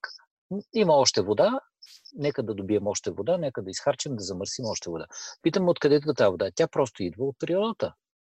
има 0.74 0.94
още 0.94 1.22
вода, 1.22 1.60
нека 2.16 2.44
да 2.44 2.54
добием 2.54 2.88
още 2.88 3.12
вода, 3.12 3.38
нека 3.38 3.62
да 3.62 3.70
изхарчим, 3.70 4.16
да 4.16 4.24
замърсим 4.24 4.66
още 4.66 4.90
вода. 4.90 5.06
Питам 5.42 5.70
откъде 5.70 5.96
идва 5.96 6.14
тази 6.14 6.30
вода. 6.30 6.52
Тя 6.56 6.68
просто 6.68 7.04
идва 7.04 7.26
от 7.26 7.40
природата. 7.40 7.94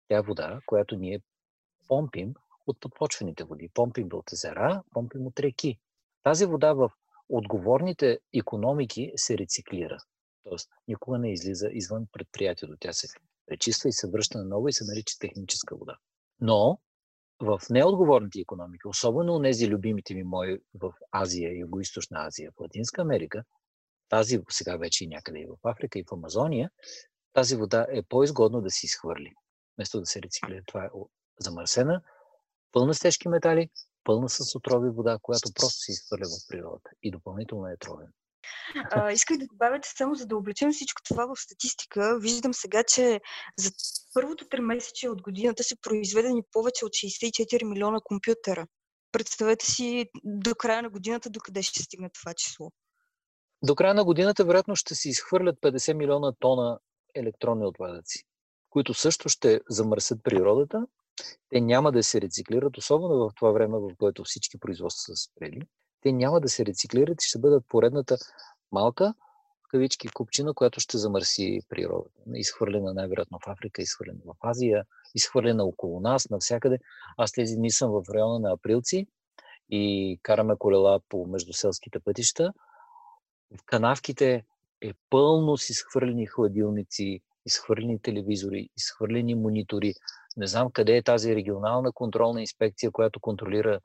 Тя 0.09 0.17
е 0.17 0.23
вода, 0.23 0.61
която 0.67 0.97
ние 0.97 1.21
помпим 1.89 2.35
от 2.67 2.81
подпочвените 2.81 3.45
води. 3.45 3.71
Помпим 3.75 4.09
от 4.13 4.33
езера, 4.33 4.83
помпим 4.91 5.27
от 5.27 5.41
реки. 5.41 5.79
Тази 6.23 6.47
вода 6.47 6.73
в 6.73 6.91
отговорните 7.29 8.19
економики 8.35 9.13
се 9.17 9.39
рециклира. 9.39 9.99
Тоест, 10.43 10.71
никога 10.89 11.19
не 11.19 11.33
излиза 11.33 11.69
извън 11.73 12.07
предприятието. 12.13 12.75
Тя 12.81 12.93
се 12.93 13.09
пречиства 13.47 13.89
и 13.89 13.93
се 13.93 14.11
връща 14.11 14.39
на 14.39 14.45
ново 14.45 14.69
и 14.69 14.73
се 14.73 14.85
нарича 14.85 15.19
техническа 15.19 15.77
вода. 15.77 15.97
Но 16.41 16.79
в 17.41 17.61
неотговорните 17.71 18.41
економики, 18.41 18.89
особено 18.89 19.43
тези 19.43 19.69
любимите 19.69 20.15
ми 20.15 20.23
мои 20.23 20.59
в 20.75 20.93
Азия, 21.13 21.51
Юго-Источна 21.67 22.27
Азия, 22.27 22.51
в 22.51 22.61
Латинска 22.61 23.03
Америка, 23.03 23.45
тази 24.15 24.41
сега 24.51 24.77
вече 24.77 25.05
и 25.05 25.07
някъде 25.07 25.39
и 25.39 25.47
в 25.47 25.69
Африка, 25.69 25.99
и 25.99 26.05
в 26.05 26.13
Амазония, 26.13 26.71
тази 27.33 27.57
вода 27.57 27.87
е 27.91 28.03
по-изгодно 28.03 28.61
да 28.61 28.71
се 28.71 28.87
изхвърли, 28.87 29.33
вместо 29.77 30.01
да 30.01 30.07
се 30.07 30.23
рециклира. 30.23 30.63
Това 30.67 30.85
е 30.85 30.89
замърсена, 31.41 32.03
пълна 32.73 32.95
с 32.95 33.01
тежки 33.01 33.29
метали, 33.29 33.69
пълна 34.05 34.29
с 34.29 34.57
отрови 34.57 34.91
вода, 34.91 35.19
която 35.23 35.51
просто 35.55 35.79
се 35.79 35.93
изхвърля 35.93 36.25
в 36.25 36.49
природата 36.49 36.91
и 37.03 37.11
допълнително 37.11 37.67
е 37.67 37.77
тровен. 37.77 38.07
А, 38.91 39.13
исках 39.13 39.37
да 39.37 39.47
добавя, 39.47 39.81
само 39.83 40.15
за 40.15 40.27
да 40.27 40.37
облечем 40.37 40.73
всичко 40.73 41.03
това 41.03 41.27
в 41.27 41.41
статистика, 41.41 42.19
виждам 42.19 42.55
сега, 42.55 42.83
че 42.85 43.21
за 43.59 43.71
първото 44.15 44.49
три 44.49 44.61
месече 44.61 45.09
от 45.09 45.23
годината 45.23 45.65
са 45.65 45.77
произведени 45.83 46.43
повече 46.53 46.85
от 46.85 46.93
64 46.93 47.65
милиона 47.65 48.01
компютъра. 48.05 48.67
Представете 49.13 49.67
си 49.67 50.11
до 50.25 50.55
края 50.55 50.83
на 50.83 50.91
годината 50.91 51.31
докъде 51.31 51.63
ще 51.63 51.83
стигне 51.83 52.11
това 52.11 52.35
число. 52.35 52.71
До 53.65 53.75
края 53.75 53.95
на 53.95 54.05
годината 54.05 54.45
вероятно 54.45 54.77
ще 54.77 54.95
се 54.95 55.09
изхвърлят 55.09 55.57
50 55.61 55.93
милиона 55.93 56.33
тона 56.41 56.79
електронни 57.15 57.67
отпадъци, 57.67 58.25
които 58.71 58.95
също 58.95 59.29
ще 59.29 59.61
замърсят 59.71 60.19
природата. 60.25 60.87
Те 61.51 61.61
няма 61.61 61.93
да 61.93 62.03
се 62.03 62.21
рециклират, 62.21 62.77
особено 62.77 63.15
в 63.15 63.31
това 63.37 63.51
време, 63.51 63.79
в 63.79 63.91
което 63.99 64.25
всички 64.25 64.59
производства 64.59 65.17
са 65.17 65.31
спрели 65.31 65.67
те 66.05 66.13
няма 66.13 66.41
да 66.41 66.49
се 66.49 66.67
рециклират 66.67 67.23
и 67.23 67.27
ще 67.27 67.39
бъдат 67.39 67.65
поредната 67.69 68.17
малка 68.73 69.15
в 69.65 69.69
кавички 69.71 70.09
купчина, 70.09 70.55
която 70.55 70.81
ще 70.81 70.99
замърси 70.99 71.61
природата. 71.69 72.21
Изхвърлена 72.35 72.95
най-вероятно 72.95 73.39
в 73.39 73.49
Африка, 73.49 73.83
изхвърлена 73.83 74.21
в 74.27 74.35
Азия, 74.41 74.85
изхвърлена 75.15 75.65
около 75.65 76.01
нас, 76.01 76.31
навсякъде. 76.31 76.79
Аз 77.17 77.33
тези 77.33 77.57
дни 77.57 77.71
съм 77.71 77.91
в 77.91 78.03
района 78.15 78.39
на 78.39 78.53
Априлци 78.53 79.07
и 79.71 80.19
караме 80.23 80.55
колела 80.59 81.01
по 81.09 81.27
междуселските 81.27 82.01
пътища. 82.01 82.53
В 83.51 83.65
канавките 83.67 84.45
е 84.81 84.93
пълно 85.11 85.57
с 85.57 85.71
изхвърлени 85.71 86.27
хладилници, 86.27 87.21
изхвърлени 87.47 88.03
телевизори, 88.03 88.69
изхвърлени 88.77 89.35
монитори. 89.35 89.95
Не 90.37 90.47
знам 90.47 90.71
къде 90.73 90.97
е 90.97 91.03
тази 91.03 91.37
регионална 91.37 91.93
контролна 91.93 92.41
инспекция, 92.41 92.91
която 92.91 93.21
контролира 93.21 93.81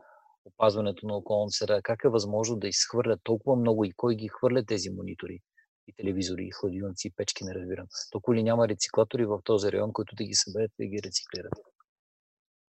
опазването 0.46 1.08
на 1.08 1.16
околната 1.16 1.52
среда, 1.52 1.82
как 1.82 2.04
е 2.04 2.10
възможно 2.10 2.56
да 2.56 2.68
изхвърлят 2.68 3.20
толкова 3.24 3.56
много 3.56 3.86
и 3.86 3.92
кой 3.92 4.16
ги 4.16 4.28
хвърля 4.28 4.66
тези 4.66 4.90
монитори 4.90 5.40
и 5.88 5.94
телевизори, 5.94 6.44
и 6.44 6.52
хладилници, 6.52 7.08
и 7.08 7.12
печки, 7.12 7.44
не 7.44 7.56
разбирам. 7.56 7.88
Толкова 8.12 8.36
ли 8.36 8.44
няма 8.44 8.68
рециклатори 8.68 9.26
в 9.26 9.40
този 9.44 9.72
район, 9.72 9.94
които 9.94 10.16
да 10.16 10.24
ги 10.24 10.34
съберат 10.34 10.72
и 10.80 10.84
да 10.84 10.88
ги 10.88 11.04
рециклират? 11.04 11.54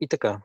И 0.00 0.08
така. 0.08 0.42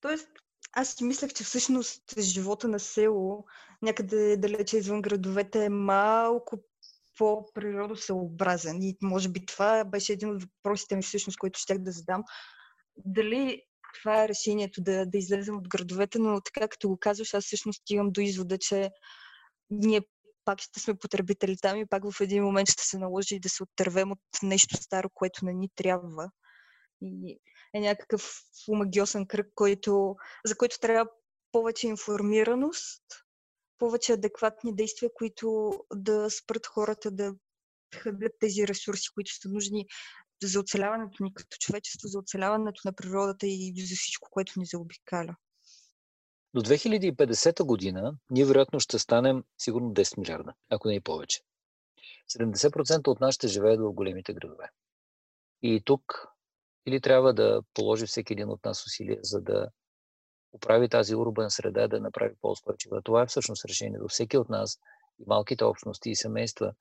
Тоест, 0.00 0.28
аз 0.76 0.94
си 0.94 1.04
мислех, 1.04 1.32
че 1.32 1.44
всъщност 1.44 2.20
живота 2.20 2.68
на 2.68 2.80
село, 2.80 3.44
някъде 3.82 4.36
далече 4.36 4.76
извън 4.76 5.02
градовете, 5.02 5.64
е 5.64 5.68
малко 5.68 6.64
по-природосъобразен. 7.18 8.82
И 8.82 8.96
може 9.02 9.28
би 9.28 9.46
това 9.46 9.84
беше 9.84 10.12
един 10.12 10.30
от 10.30 10.42
въпросите 10.42 10.96
ми 10.96 11.02
всъщност, 11.02 11.38
който 11.38 11.60
щях 11.60 11.78
да 11.78 11.92
задам. 11.92 12.22
Дали 12.96 13.62
това 13.94 14.24
е 14.24 14.28
решението 14.28 14.82
да, 14.82 15.06
да 15.06 15.18
излезем 15.18 15.56
от 15.56 15.68
градовете, 15.68 16.18
но 16.18 16.40
така 16.40 16.68
като 16.68 16.88
го 16.88 16.96
казваш, 16.96 17.34
аз 17.34 17.44
всъщност 17.44 17.80
стигам 17.80 18.10
до 18.10 18.20
извода, 18.20 18.58
че 18.58 18.90
ние 19.70 20.00
пак 20.44 20.60
ще 20.60 20.80
сме 20.80 20.94
потребители 20.94 21.56
там 21.56 21.78
и 21.78 21.86
пак 21.86 22.10
в 22.10 22.20
един 22.20 22.44
момент 22.44 22.68
ще 22.70 22.82
се 22.82 22.98
наложи 22.98 23.40
да 23.40 23.48
се 23.48 23.62
оттървем 23.62 24.12
от 24.12 24.18
нещо 24.42 24.76
старо, 24.76 25.10
което 25.14 25.44
не 25.44 25.52
ни 25.52 25.68
трябва. 25.74 26.30
И 27.02 27.38
е 27.74 27.80
някакъв 27.80 28.42
омагиосен 28.68 29.26
кръг, 29.26 29.46
който, 29.54 30.16
за 30.44 30.56
който 30.56 30.80
трябва 30.80 31.10
повече 31.52 31.86
информираност, 31.86 33.02
повече 33.78 34.12
адекватни 34.12 34.76
действия, 34.76 35.10
които 35.14 35.72
да 35.94 36.30
спрат 36.30 36.66
хората 36.66 37.10
да 37.10 37.34
хъбят 37.94 38.32
тези 38.40 38.68
ресурси, 38.68 39.08
които 39.14 39.34
са 39.34 39.48
нужни 39.48 39.86
за 40.42 40.60
оцеляването 40.60 41.22
ни 41.22 41.34
като 41.34 41.56
човечество, 41.60 42.08
за 42.08 42.18
оцеляването 42.18 42.80
на 42.84 42.92
природата 42.92 43.46
и 43.46 43.74
за 43.86 43.96
всичко, 43.96 44.28
което 44.30 44.52
ни 44.56 44.66
заобикаля. 44.66 45.36
До 46.54 46.60
2050 46.60 47.64
година 47.64 48.14
ние 48.30 48.44
вероятно 48.44 48.80
ще 48.80 48.98
станем 48.98 49.44
сигурно 49.58 49.90
10 49.90 50.18
милиарда, 50.18 50.54
ако 50.70 50.88
не 50.88 50.94
и 50.94 51.00
повече. 51.00 51.40
70% 52.38 53.08
от 53.08 53.20
нас 53.20 53.34
ще 53.34 53.48
живеят 53.48 53.80
в 53.80 53.92
големите 53.92 54.34
градове. 54.34 54.70
И 55.62 55.82
тук 55.84 56.33
или 56.86 57.00
трябва 57.00 57.34
да 57.34 57.62
положи 57.74 58.06
всеки 58.06 58.32
един 58.32 58.50
от 58.50 58.64
нас 58.64 58.86
усилия, 58.86 59.18
за 59.22 59.40
да 59.40 59.68
оправи 60.52 60.88
тази 60.88 61.14
урбан 61.14 61.50
среда, 61.50 61.88
да 61.88 62.00
направи 62.00 62.34
по-устойчива. 62.40 63.02
Това 63.02 63.22
е 63.22 63.26
всъщност 63.26 63.64
решението. 63.64 64.08
Всеки 64.08 64.38
от 64.38 64.48
нас 64.48 64.78
и 65.18 65.24
малките 65.26 65.64
общности 65.64 66.10
и 66.10 66.16
семейства 66.16 66.72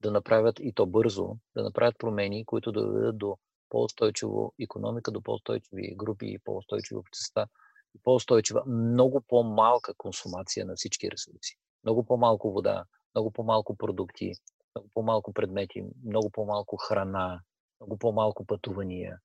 да 0.00 0.10
направят 0.10 0.60
и 0.60 0.72
то 0.72 0.86
бързо, 0.86 1.36
да 1.56 1.62
направят 1.62 1.98
промени, 1.98 2.44
които 2.44 2.72
да 2.72 2.82
доведат 2.82 3.18
до 3.18 3.38
по-устойчиво 3.68 4.54
економика, 4.60 5.10
до 5.10 5.20
по-устойчиви 5.20 5.94
групи 5.96 6.26
и 6.26 6.38
по-устойчиви 6.38 6.98
общества, 6.98 7.46
и 7.94 7.98
по-устойчива, 8.02 8.62
много 8.66 9.20
по-малка 9.28 9.94
консумация 9.96 10.66
на 10.66 10.74
всички 10.76 11.10
ресурси. 11.10 11.56
Много 11.84 12.04
по-малко 12.04 12.52
вода, 12.52 12.84
много 13.14 13.30
по-малко 13.30 13.76
продукти, 13.76 14.32
много 14.74 14.90
по-малко 14.94 15.32
предмети, 15.32 15.84
много 16.06 16.30
по-малко 16.30 16.76
храна, 16.76 17.40
много 17.80 17.98
по-малко 17.98 18.46
пътувания. 18.46 19.18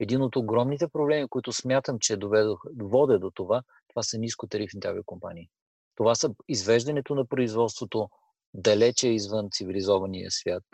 Един 0.00 0.22
от 0.22 0.36
огромните 0.36 0.88
проблеми, 0.88 1.28
които 1.28 1.52
смятам, 1.52 1.98
че 1.98 2.16
доведох, 2.16 2.62
водя 2.80 3.18
до 3.18 3.30
това, 3.30 3.62
това 3.88 4.02
са 4.02 4.18
нискотарифните 4.18 4.88
авиакомпании. 4.88 5.48
Това 5.96 6.14
са 6.14 6.34
извеждането 6.48 7.14
на 7.14 7.26
производството 7.26 8.08
далече 8.54 9.08
извън 9.08 9.48
цивилизования 9.50 10.30
свят, 10.30 10.64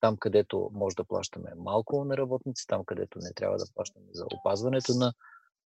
там 0.00 0.16
където 0.16 0.70
може 0.72 0.96
да 0.96 1.04
плащаме 1.04 1.50
малко 1.56 2.04
на 2.04 2.16
работници, 2.16 2.64
там 2.66 2.84
където 2.84 3.18
не 3.18 3.32
трябва 3.32 3.56
да 3.56 3.64
плащаме 3.74 4.06
за 4.12 4.24
опазването 4.34 4.94
на, 4.94 5.12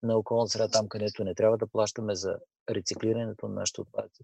на 0.04 0.18
околната 0.18 0.52
среда, 0.52 0.68
там 0.68 0.90
където 0.90 1.24
не 1.24 1.36
трябва 1.36 1.58
да 1.58 1.68
плащаме 1.68 2.16
за 2.16 2.38
рециклирането 2.70 3.48
на 3.48 3.54
нашите 3.54 3.82
отпадъци. 3.82 4.24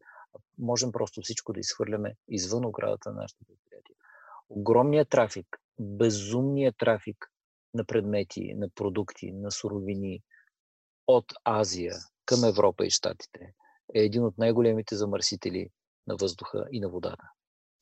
Можем 0.58 0.92
просто 0.92 1.22
всичко 1.22 1.54
да 1.54 1.60
изхвърляме 1.60 2.16
извън 2.28 2.66
оградата 2.66 3.12
на 3.12 3.22
нашите 3.22 3.46
предприятия. 3.48 3.96
Огромният 4.50 5.10
трафик, 5.10 5.48
безумният 5.80 6.76
трафик 6.78 7.32
на 7.74 7.84
предмети, 7.84 8.54
на 8.54 8.70
продукти, 8.70 9.32
на 9.32 9.52
суровини 9.52 10.22
от 11.08 11.26
Азия 11.44 11.96
към 12.26 12.44
Европа 12.44 12.86
и 12.86 12.90
Штатите 12.90 13.54
е 13.96 14.00
един 14.00 14.24
от 14.24 14.38
най-големите 14.38 14.96
замърсители 14.96 15.70
на 16.08 16.16
въздуха 16.16 16.66
и 16.72 16.80
на 16.80 16.90
водата. 16.90 17.30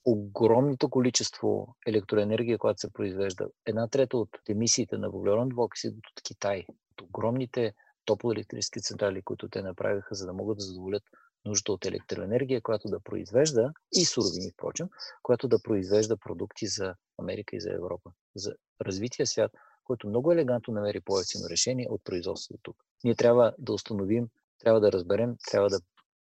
Огромното 0.06 0.90
количество 0.90 1.76
електроенергия, 1.88 2.58
която 2.58 2.80
се 2.80 2.94
произвежда, 2.94 3.48
една 3.66 3.88
трета 3.88 4.18
от 4.18 4.30
емисиите 4.50 4.98
на 4.98 5.10
въглероден 5.10 5.50
двуоксид 5.50 5.94
от 5.94 6.22
Китай, 6.24 6.66
от 6.92 7.02
огромните 7.02 7.74
топлоелектрически 8.06 8.82
централи, 8.82 9.22
които 9.22 9.50
те 9.50 9.62
направиха, 9.62 10.16
за 10.16 10.26
да 10.26 10.34
могат 10.34 10.58
да 10.58 10.64
задоволят 10.64 11.04
нужда 11.46 11.72
от 11.72 11.86
електроенергия, 11.86 12.62
която 12.62 12.88
да 12.88 13.00
произвежда 13.00 13.74
и 13.94 14.06
суровини, 14.06 14.52
впрочем, 14.54 14.90
която 15.24 15.48
да 15.48 15.62
произвежда 15.64 16.18
продукти 16.18 16.68
за 16.68 16.96
Америка 17.18 17.56
и 17.56 17.62
за 17.62 17.74
Европа, 17.74 18.12
за 18.36 18.56
развития 18.82 19.28
свят, 19.28 19.52
който 19.88 20.08
много 20.08 20.32
елегантно 20.32 20.74
намери 20.74 21.02
по-ефтино 21.02 21.50
решение 21.50 21.88
от 21.90 22.04
производството 22.04 22.60
тук. 22.64 22.84
Ние 23.04 23.16
трябва 23.16 23.54
да 23.60 23.74
установим, 23.74 24.28
трябва 24.60 24.80
да 24.80 24.92
разберем, 24.92 25.36
трябва 25.52 25.70
да 25.70 25.80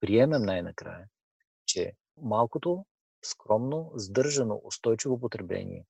приемем 0.01 0.43
най-накрая, 0.43 1.07
че 1.67 1.93
малкото, 2.23 2.87
скромно, 3.25 3.93
сдържано, 3.95 4.61
устойчиво 4.65 5.21
потребление 5.21 5.85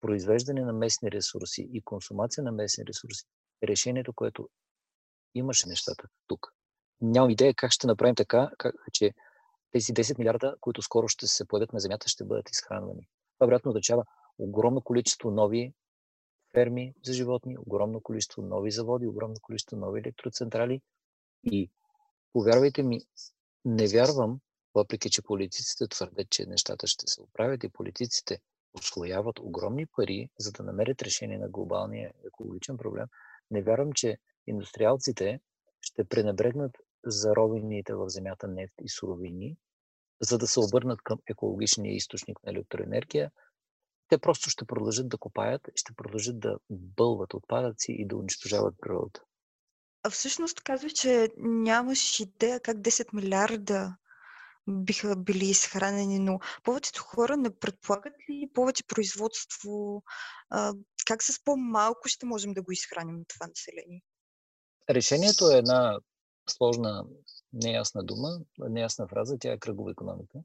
произвеждане 0.00 0.60
на 0.60 0.72
местни 0.72 1.10
ресурси 1.10 1.68
и 1.72 1.82
консумация 1.82 2.44
на 2.44 2.52
местни 2.52 2.84
ресурси 2.86 3.24
е 3.62 3.66
решението, 3.66 4.12
което 4.12 4.48
имаше 5.34 5.68
нещата 5.68 6.08
тук. 6.26 6.52
Нямам 7.00 7.30
идея 7.30 7.54
как 7.54 7.72
ще 7.72 7.86
направим 7.86 8.14
така, 8.14 8.50
как, 8.58 8.74
че 8.92 9.14
тези 9.70 9.92
10 9.92 10.18
милиарда, 10.18 10.54
които 10.60 10.82
скоро 10.82 11.08
ще 11.08 11.26
се 11.26 11.48
появят 11.48 11.72
на 11.72 11.80
Земята, 11.80 12.08
ще 12.08 12.24
бъдат 12.24 12.50
изхранвани. 12.50 13.08
Това 13.38 13.46
вероятно 13.46 13.68
означава 13.68 14.04
огромно 14.38 14.82
количество 14.82 15.30
нови 15.30 15.74
ферми 16.52 16.94
за 17.04 17.12
животни, 17.12 17.58
огромно 17.58 18.00
количество 18.00 18.42
нови 18.42 18.70
заводи, 18.70 19.06
огромно 19.06 19.36
количество 19.42 19.76
нови 19.76 20.00
електроцентрали. 20.00 20.80
И 21.44 21.70
повярвайте 22.32 22.82
ми, 22.82 23.00
не 23.64 23.86
вярвам, 23.88 24.40
въпреки 24.74 25.10
че 25.10 25.22
политиците 25.22 25.88
твърдят, 25.88 26.30
че 26.30 26.46
нещата 26.46 26.86
ще 26.86 27.06
се 27.06 27.22
оправят 27.22 27.64
и 27.64 27.68
политиците 27.68 28.38
освояват 28.74 29.38
огромни 29.38 29.86
пари, 29.86 30.30
за 30.38 30.52
да 30.52 30.62
намерят 30.62 31.02
решение 31.02 31.38
на 31.38 31.48
глобалния 31.48 32.12
екологичен 32.26 32.76
проблем, 32.76 33.06
не 33.50 33.62
вярвам, 33.62 33.92
че 33.92 34.18
индустриалците 34.46 35.40
ще 35.80 36.04
пренебрегнат 36.04 36.72
заровените 37.04 37.94
в 37.94 38.08
земята 38.08 38.48
нефт 38.48 38.74
и 38.82 38.88
суровини, 38.88 39.56
за 40.20 40.38
да 40.38 40.46
се 40.46 40.60
обърнат 40.60 41.02
към 41.02 41.18
екологичния 41.26 41.94
източник 41.94 42.42
на 42.44 42.50
електроенергия, 42.50 43.30
те 44.08 44.18
просто 44.18 44.50
ще 44.50 44.64
продължат 44.64 45.08
да 45.08 45.18
копаят, 45.18 45.68
ще 45.74 45.92
продължат 45.92 46.40
да 46.40 46.58
бълват 46.70 47.34
отпадъци 47.34 47.92
и 47.92 48.06
да 48.06 48.16
унищожават 48.16 48.74
природата. 48.80 49.22
А 50.02 50.10
всъщност 50.10 50.60
казваш, 50.60 50.92
че 50.92 51.28
нямаш 51.38 52.20
идея 52.20 52.60
как 52.60 52.76
10 52.76 53.14
милиарда 53.14 53.96
биха 54.68 55.16
били 55.16 55.44
изхранени, 55.44 56.18
но 56.18 56.38
повечето 56.64 57.02
хора 57.02 57.36
не 57.36 57.58
предполагат 57.58 58.12
ли 58.30 58.50
повече 58.54 58.86
производство? 58.86 60.02
А, 60.50 60.74
как 61.06 61.22
с 61.22 61.44
по-малко 61.44 62.08
ще 62.08 62.26
можем 62.26 62.52
да 62.52 62.62
го 62.62 62.72
изхраним 62.72 63.24
това 63.28 63.46
население? 63.46 64.02
Решението 64.90 65.50
е 65.50 65.58
една 65.58 65.98
сложна, 66.50 67.04
неясна 67.52 68.04
дума, 68.04 68.28
неясна 68.58 69.08
фраза, 69.08 69.36
тя 69.40 69.52
е 69.52 69.58
кръгова 69.58 69.90
економика. 69.90 70.38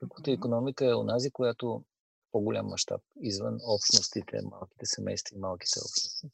Кръговата 0.00 0.30
економика 0.30 0.86
е 0.86 0.94
онази, 0.94 1.30
която 1.30 1.84
по-голям 2.32 2.66
мащаб, 2.66 3.02
извън 3.20 3.58
общностите, 3.62 4.40
малките 4.42 4.86
семейства 4.86 5.36
и 5.36 5.38
малките 5.38 5.80
общности. 5.80 6.26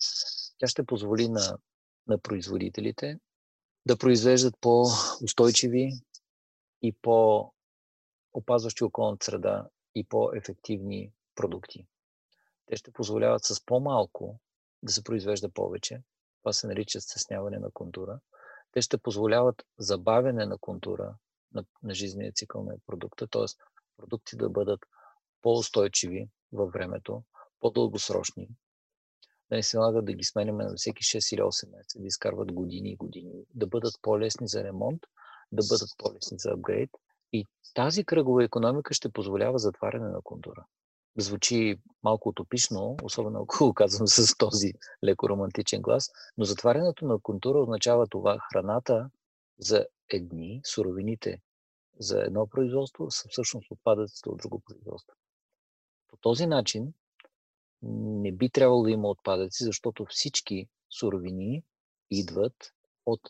Тя 0.59 0.67
ще 0.67 0.87
позволи 0.87 1.29
на, 1.29 1.59
на 2.07 2.19
производителите 2.19 3.19
да 3.87 3.99
произвеждат 3.99 4.55
по-устойчиви 4.61 5.93
и 6.83 6.93
по-опазващи 7.03 8.85
околната 8.85 9.25
среда 9.25 9.69
и 9.95 10.05
по-ефективни 10.05 11.13
продукти. 11.35 11.87
Те 12.67 12.77
ще 12.77 12.93
позволяват 12.93 13.45
с 13.45 13.65
по-малко 13.65 14.41
да 14.83 14.93
се 14.93 15.05
произвежда 15.05 15.51
повече. 15.51 16.03
Това 16.43 16.53
се 16.53 16.67
нарича 16.67 17.01
стесняване 17.01 17.59
на 17.59 17.71
контура. 17.71 18.21
Те 18.73 18.83
ще 18.83 18.99
позволяват 18.99 19.63
забавяне 19.79 20.47
на 20.47 20.59
контура 20.59 21.17
на, 21.55 21.65
на 21.83 21.95
жизнения 21.95 22.33
цикъл 22.33 22.65
на 22.65 22.75
продукта, 22.87 23.27
т.е. 23.27 23.45
продукти 23.97 24.37
да 24.37 24.51
бъдат 24.51 24.81
по-устойчиви 25.45 26.29
във 26.53 26.73
времето, 26.73 27.23
по-дългосрочни, 27.61 28.49
да 29.51 29.57
не 29.57 29.63
се 29.63 29.79
налага 29.79 30.03
да 30.03 30.13
ги 30.13 30.25
сменяме 30.25 30.65
на 30.65 30.75
всеки 30.77 31.03
6 31.03 31.35
или 31.35 31.41
8 31.41 31.77
месеца, 31.77 31.99
да 31.99 32.07
изкарват 32.07 32.53
години 32.53 32.91
и 32.91 32.97
години, 32.97 33.33
да 33.55 33.67
бъдат 33.67 33.95
по-лесни 34.03 34.49
за 34.49 34.65
ремонт, 34.65 35.01
да 35.53 35.63
бъдат 35.69 35.89
по-лесни 35.99 36.39
за 36.39 36.51
апгрейд. 36.51 36.91
И 37.33 37.47
тази 37.75 38.05
кръгова 38.05 38.45
економика 38.45 38.95
ще 38.95 39.09
позволява 39.09 39.59
затваряне 39.59 40.09
на 40.09 40.23
контура. 40.23 40.65
Звучи 41.19 41.77
малко 42.03 42.29
утопично, 42.29 42.97
особено 43.03 43.43
ако 43.43 43.65
го 43.65 43.75
казвам 43.75 44.09
с 44.09 44.37
този 44.37 44.73
леко 45.05 45.29
романтичен 45.29 45.83
глас, 45.83 46.11
но 46.37 46.45
затварянето 46.45 47.07
на 47.07 47.19
контура 47.19 47.59
означава 47.59 48.07
това 48.07 48.39
храната 48.53 49.11
за 49.59 49.87
едни, 50.09 50.61
суровините 50.64 51.38
за 51.99 52.21
едно 52.21 52.47
производство 52.47 53.11
са 53.11 53.29
всъщност 53.29 53.71
отпадъците 53.71 54.29
от 54.29 54.38
друго 54.38 54.61
производство. 54.61 55.16
Този 56.25 56.47
начин 56.47 56.93
не 57.83 58.33
би 58.33 58.51
трябвало 58.51 58.83
да 58.83 58.91
има 58.91 59.09
отпадъци, 59.09 59.65
защото 59.65 60.07
всички 60.11 60.69
суровини 60.99 61.63
идват 62.11 62.73
от 63.07 63.21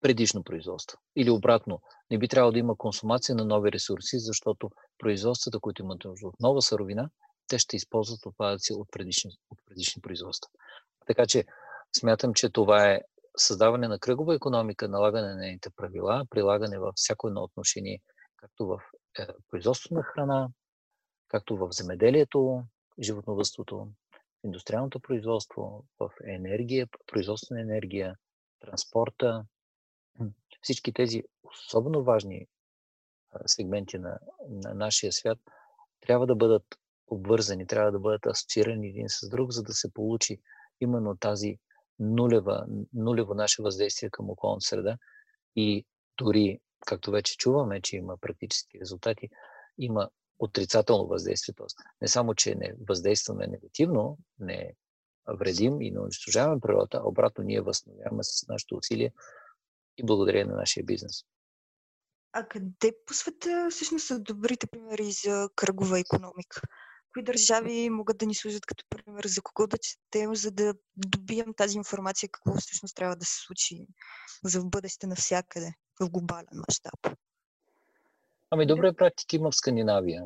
предишно 0.00 0.44
производство. 0.44 0.98
Или 1.16 1.30
обратно, 1.30 1.82
не 2.10 2.18
би 2.18 2.28
трябвало 2.28 2.52
да 2.52 2.58
има 2.58 2.76
консумация 2.76 3.34
на 3.34 3.44
нови 3.44 3.72
ресурси, 3.72 4.18
защото 4.18 4.70
производствата, 4.98 5.60
които 5.60 5.82
имат 5.82 6.04
нужда 6.04 6.26
от 6.26 6.40
нова 6.40 6.62
суровина, 6.62 7.10
те 7.48 7.58
ще 7.58 7.76
използват 7.76 8.26
отпадъци 8.26 8.72
от 8.72 8.88
предишни, 8.90 9.30
от 9.50 9.58
предишни 9.66 10.02
производства. 10.02 10.50
Така 11.06 11.26
че 11.26 11.44
смятам, 11.96 12.34
че 12.34 12.50
това 12.50 12.90
е 12.90 13.00
създаване 13.36 13.88
на 13.88 13.98
кръгова 13.98 14.34
економика, 14.34 14.88
налагане 14.88 15.28
на 15.28 15.36
нейните 15.36 15.70
правила, 15.70 16.24
прилагане 16.30 16.78
във 16.78 16.94
всяко 16.96 17.28
едно 17.28 17.42
отношение, 17.42 18.00
както 18.36 18.66
в 18.66 18.80
е, 19.18 19.26
производството 19.50 19.94
на 19.94 20.02
храна, 20.02 20.48
както 21.30 21.56
в 21.56 21.68
земеделието, 21.72 22.62
животновътството, 23.02 23.88
индустриалното 24.44 25.00
производство, 25.00 25.84
в 25.98 26.10
енергия, 26.24 26.88
производство 27.06 27.54
на 27.54 27.60
енергия, 27.60 28.16
транспорта. 28.60 29.44
Всички 30.62 30.92
тези 30.92 31.22
особено 31.42 32.04
важни 32.04 32.46
сегменти 33.46 33.98
на, 33.98 34.18
на 34.48 34.74
нашия 34.74 35.12
свят 35.12 35.38
трябва 36.00 36.26
да 36.26 36.34
бъдат 36.34 36.64
обвързани, 37.06 37.66
трябва 37.66 37.92
да 37.92 37.98
бъдат 37.98 38.26
асоциирани 38.26 38.88
един 38.88 39.08
с 39.08 39.28
друг, 39.28 39.52
за 39.52 39.62
да 39.62 39.72
се 39.72 39.92
получи 39.92 40.40
именно 40.80 41.16
тази 41.16 41.58
нулева, 41.98 42.66
нулево 42.92 43.34
наше 43.34 43.62
въздействие 43.62 44.10
към 44.10 44.30
околната 44.30 44.60
среда 44.60 44.98
и 45.56 45.86
дори, 46.18 46.60
както 46.86 47.10
вече 47.10 47.36
чуваме, 47.36 47.80
че 47.80 47.96
има 47.96 48.16
практически 48.16 48.80
резултати, 48.80 49.28
има 49.78 50.08
отрицателно 50.40 51.06
въздействие. 51.06 51.54
Тоест, 51.56 51.78
не 52.00 52.08
само, 52.08 52.34
че 52.34 52.54
не 52.54 52.74
въздействаме 52.88 53.46
негативно, 53.46 54.18
не 54.38 54.74
вредим 55.28 55.80
и 55.80 55.90
не 55.90 56.00
унищожаваме 56.00 56.60
природата, 56.60 56.96
а 56.96 57.08
обратно 57.08 57.44
ние 57.44 57.60
възстановяваме 57.60 58.22
с 58.24 58.48
нашето 58.48 58.76
усилие 58.76 59.12
и 59.96 60.06
благодарение 60.06 60.44
на 60.44 60.56
нашия 60.56 60.84
бизнес. 60.84 61.24
А 62.32 62.48
къде 62.48 62.92
по 63.06 63.14
света 63.14 63.68
всъщност 63.70 64.06
са 64.06 64.20
добрите 64.20 64.66
примери 64.66 65.12
за 65.12 65.48
кръгова 65.56 65.98
економика? 65.98 66.60
Кои 67.12 67.24
държави 67.24 67.90
могат 67.90 68.18
да 68.18 68.26
ни 68.26 68.34
служат 68.34 68.66
като 68.66 68.84
пример 68.90 69.24
за 69.26 69.42
кого 69.42 69.66
да 69.66 69.78
четем, 69.78 70.34
за 70.34 70.50
да 70.50 70.74
добием 70.96 71.54
тази 71.56 71.76
информация, 71.76 72.28
какво 72.32 72.60
всъщност 72.60 72.96
трябва 72.96 73.16
да 73.16 73.24
се 73.24 73.36
случи 73.46 73.86
за 74.44 74.60
в 74.60 74.70
бъдеще 74.70 75.06
навсякъде, 75.06 75.74
в 76.00 76.10
глобален 76.10 76.62
мащаб? 76.68 77.16
Ами 78.50 78.66
добри 78.66 78.92
практики 78.92 79.36
има 79.36 79.50
в 79.50 79.56
Скандинавия, 79.56 80.24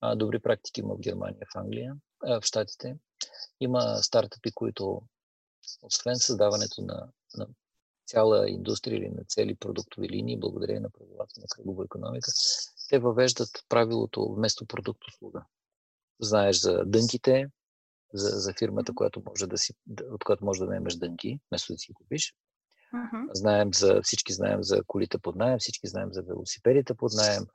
а, 0.00 0.16
добри 0.16 0.38
практики 0.38 0.80
има 0.80 0.94
в 0.94 1.00
Германия, 1.00 1.46
в 1.54 1.58
Англия, 1.58 1.96
а, 2.24 2.40
в 2.40 2.44
Штатите. 2.44 2.96
Има 3.60 3.96
стартъпи, 4.02 4.52
които 4.54 5.02
освен 5.82 6.16
създаването 6.16 6.82
на, 6.82 7.08
на 7.36 7.46
цяла 8.06 8.50
индустрия 8.50 8.98
или 8.98 9.08
на 9.08 9.24
цели 9.24 9.54
продуктови 9.54 10.08
линии, 10.08 10.40
благодарение 10.40 10.80
на 10.80 10.90
правилата 10.90 11.40
на 11.40 11.46
кръгова 11.48 11.84
економика, 11.84 12.30
те 12.88 12.98
въвеждат 12.98 13.50
правилото 13.68 14.34
вместо 14.34 14.66
продукт 14.66 15.08
услуга. 15.08 15.44
Знаеш 16.20 16.60
за 16.60 16.82
дънките, 16.86 17.46
за, 18.12 18.40
за 18.40 18.54
фирмата, 18.58 18.94
която 18.94 19.22
може 19.26 19.46
да 19.46 19.58
си, 19.58 19.74
от 20.10 20.24
която 20.24 20.44
може 20.44 20.60
да 20.60 20.66
наемеш 20.66 20.94
дънки, 20.94 21.40
вместо 21.50 21.72
да 21.72 21.78
си 21.78 21.94
купиш. 21.94 22.34
Uh-huh. 22.94 23.28
Знаем 23.34 23.74
за, 23.74 24.00
всички 24.02 24.32
знаем 24.32 24.62
за 24.62 24.84
колите 24.86 25.18
под 25.18 25.36
найем, 25.36 25.58
всички 25.58 25.86
знаем 25.86 26.08
за 26.12 26.22
велосипедите 26.22 26.94
под 26.94 27.12
найем. 27.12 27.46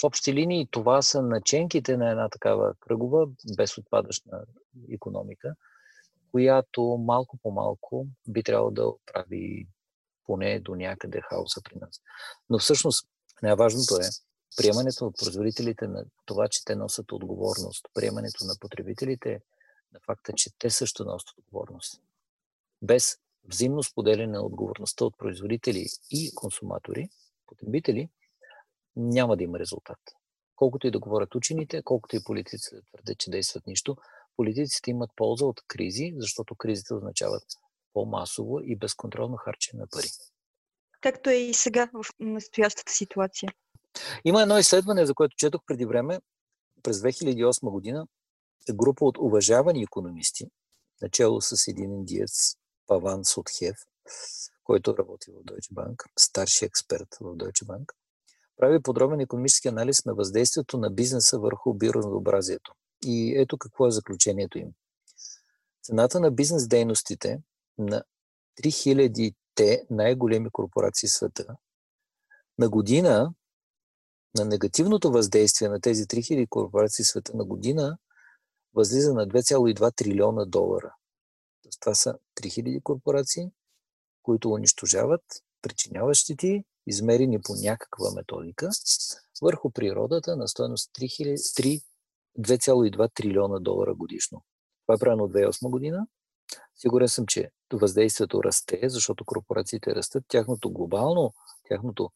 В 0.00 0.04
общи 0.04 0.34
линии 0.34 0.68
това 0.70 1.02
са 1.02 1.22
наченките 1.22 1.96
на 1.96 2.10
една 2.10 2.28
такава 2.28 2.74
кръгова, 2.80 3.26
без 3.56 3.78
отпадъчна 3.78 4.44
економика, 4.90 5.54
която 6.30 6.82
малко 6.82 7.38
по 7.42 7.50
малко 7.50 8.06
би 8.28 8.42
трябвало 8.42 8.70
да 8.70 8.92
прави 9.12 9.68
поне 10.24 10.60
до 10.60 10.74
някъде 10.74 11.20
хаоса 11.20 11.60
при 11.64 11.78
нас. 11.80 12.00
Но 12.50 12.58
всъщност 12.58 13.08
най-важното 13.42 13.96
е 13.96 14.08
приемането 14.56 15.06
от 15.06 15.16
производителите 15.18 15.86
на 15.88 16.04
това, 16.24 16.48
че 16.48 16.64
те 16.64 16.76
носят 16.76 17.12
отговорност, 17.12 17.88
приемането 17.94 18.44
на 18.44 18.54
потребителите 18.60 19.40
на 19.92 20.00
факта, 20.06 20.32
че 20.32 20.50
те 20.58 20.70
също 20.70 21.04
носят 21.04 21.38
отговорност. 21.38 22.00
Без 22.82 23.16
взаимно 23.44 23.82
споделяне 23.82 24.32
на 24.32 24.42
отговорността 24.42 25.04
от 25.04 25.18
производители 25.18 25.86
и 26.10 26.34
консуматори, 26.34 27.08
потребители, 27.46 28.08
няма 28.96 29.36
да 29.36 29.44
има 29.44 29.58
резултат. 29.58 29.98
Колкото 30.56 30.86
и 30.86 30.90
да 30.90 30.98
говорят 30.98 31.34
учените, 31.34 31.82
колкото 31.82 32.16
и 32.16 32.24
политиците 32.24 32.76
да 32.76 32.82
твърдят, 32.82 33.18
че 33.18 33.30
действат 33.30 33.66
нищо, 33.66 33.96
политиците 34.36 34.90
имат 34.90 35.10
полза 35.16 35.44
от 35.44 35.60
кризи, 35.68 36.14
защото 36.16 36.54
кризите 36.54 36.94
означават 36.94 37.44
по-масово 37.92 38.60
и 38.60 38.76
безконтролно 38.76 39.36
харчене 39.36 39.80
на 39.80 39.86
пари. 39.86 40.08
Както 41.00 41.30
е 41.30 41.34
и 41.34 41.54
сега 41.54 41.90
в 41.92 42.04
настоящата 42.20 42.92
ситуация. 42.92 43.52
Има 44.24 44.42
едно 44.42 44.58
изследване, 44.58 45.06
за 45.06 45.14
което 45.14 45.36
четох 45.36 45.62
преди 45.66 45.84
време, 45.84 46.20
през 46.82 46.98
2008 46.98 47.70
година, 47.70 48.06
група 48.70 49.04
от 49.04 49.18
уважавани 49.18 49.82
економисти, 49.82 50.46
начало 51.02 51.40
с 51.40 51.68
един 51.68 51.92
индиец, 51.92 52.56
Паван 52.86 53.24
Сотхев, 53.24 53.76
който 54.64 54.96
работи 54.98 55.30
в 55.30 55.44
Deutsche 55.44 55.72
Bank, 55.72 56.04
старши 56.18 56.64
експерт 56.64 57.08
в 57.20 57.36
Deutsche 57.36 57.64
Bank, 57.64 57.84
прави 58.62 58.82
подробен 58.82 59.20
економически 59.20 59.68
анализ 59.68 60.04
на 60.04 60.14
въздействието 60.14 60.78
на 60.78 60.90
бизнеса 60.90 61.38
върху 61.38 61.74
биоразнообразието. 61.74 62.74
И 63.06 63.34
ето 63.36 63.58
какво 63.58 63.86
е 63.86 63.90
заключението 63.90 64.58
им. 64.58 64.72
Цената 65.82 66.20
на 66.20 66.30
бизнес 66.30 66.68
дейностите 66.68 67.42
на 67.78 68.04
3000-те 68.62 69.86
най-големи 69.90 70.50
корпорации 70.50 71.08
в 71.08 71.12
света 71.12 71.56
на 72.58 72.68
година, 72.68 73.34
на 74.38 74.44
негативното 74.44 75.10
въздействие 75.10 75.68
на 75.68 75.80
тези 75.80 76.04
3000 76.04 76.48
корпорации 76.48 77.04
в 77.04 77.08
света 77.08 77.36
на 77.36 77.44
година, 77.44 77.98
възлиза 78.74 79.14
на 79.14 79.28
2,2 79.28 79.96
трилиона 79.96 80.44
долара. 80.44 80.94
Това 81.80 81.94
са 81.94 82.18
3000 82.42 82.82
корпорации, 82.82 83.50
които 84.22 84.50
унищожават, 84.50 85.22
причиняват 85.62 86.16
щети, 86.16 86.64
измерени 86.86 87.40
по 87.42 87.54
някаква 87.54 88.10
методика, 88.14 88.70
върху 89.42 89.70
природата 89.70 90.36
на 90.36 90.48
стоеност 90.48 90.90
2,2 92.38 93.10
трилиона 93.14 93.58
долара 93.58 93.94
годишно. 93.94 94.42
Това 94.86 94.94
е 94.94 94.98
правено 94.98 95.24
от 95.24 95.32
2008 95.32 95.70
година. 95.70 96.06
Сигурен 96.74 97.08
съм, 97.08 97.26
че 97.26 97.50
въздействието 97.72 98.44
расте, 98.44 98.80
защото 98.88 99.24
корпорациите 99.24 99.94
растат. 99.94 100.24
Тяхното 100.28 100.70
глобално, 100.70 101.34
тяхното 101.68 102.10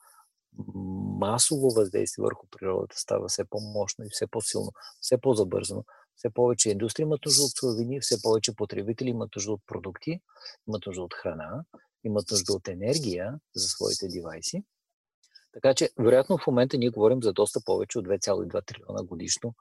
масово 1.18 1.70
въздействие 1.70 2.22
върху 2.22 2.46
природата 2.46 2.98
става 2.98 3.28
все 3.28 3.44
по-мощно 3.44 4.04
и 4.04 4.08
все 4.10 4.26
по-силно, 4.26 4.72
все 5.00 5.18
по-забързано. 5.18 5.84
Все 6.16 6.30
повече 6.30 6.70
индустрия 6.70 7.04
имат 7.04 7.24
нужда 7.24 7.42
от 7.42 7.50
суровини, 7.50 8.00
все 8.00 8.22
повече 8.22 8.54
потребители 8.54 9.08
имат 9.08 9.30
нужда 9.36 9.52
от 9.52 9.62
продукти, 9.66 10.20
имат 10.68 10.86
нужда 10.86 11.02
от 11.02 11.14
храна, 11.14 11.64
имат 12.06 12.30
нужда 12.30 12.52
от 12.52 12.68
енергия 12.68 13.40
за 13.54 13.68
своите 13.68 14.08
девайси. 14.08 14.64
Така 15.52 15.74
че, 15.74 15.90
вероятно, 15.98 16.38
в 16.38 16.46
момента 16.46 16.78
ние 16.78 16.90
говорим 16.90 17.22
за 17.22 17.32
доста 17.32 17.60
повече 17.64 17.98
от 17.98 18.06
2,2 18.06 18.66
трилиона 18.66 19.02
годишно 19.02 19.54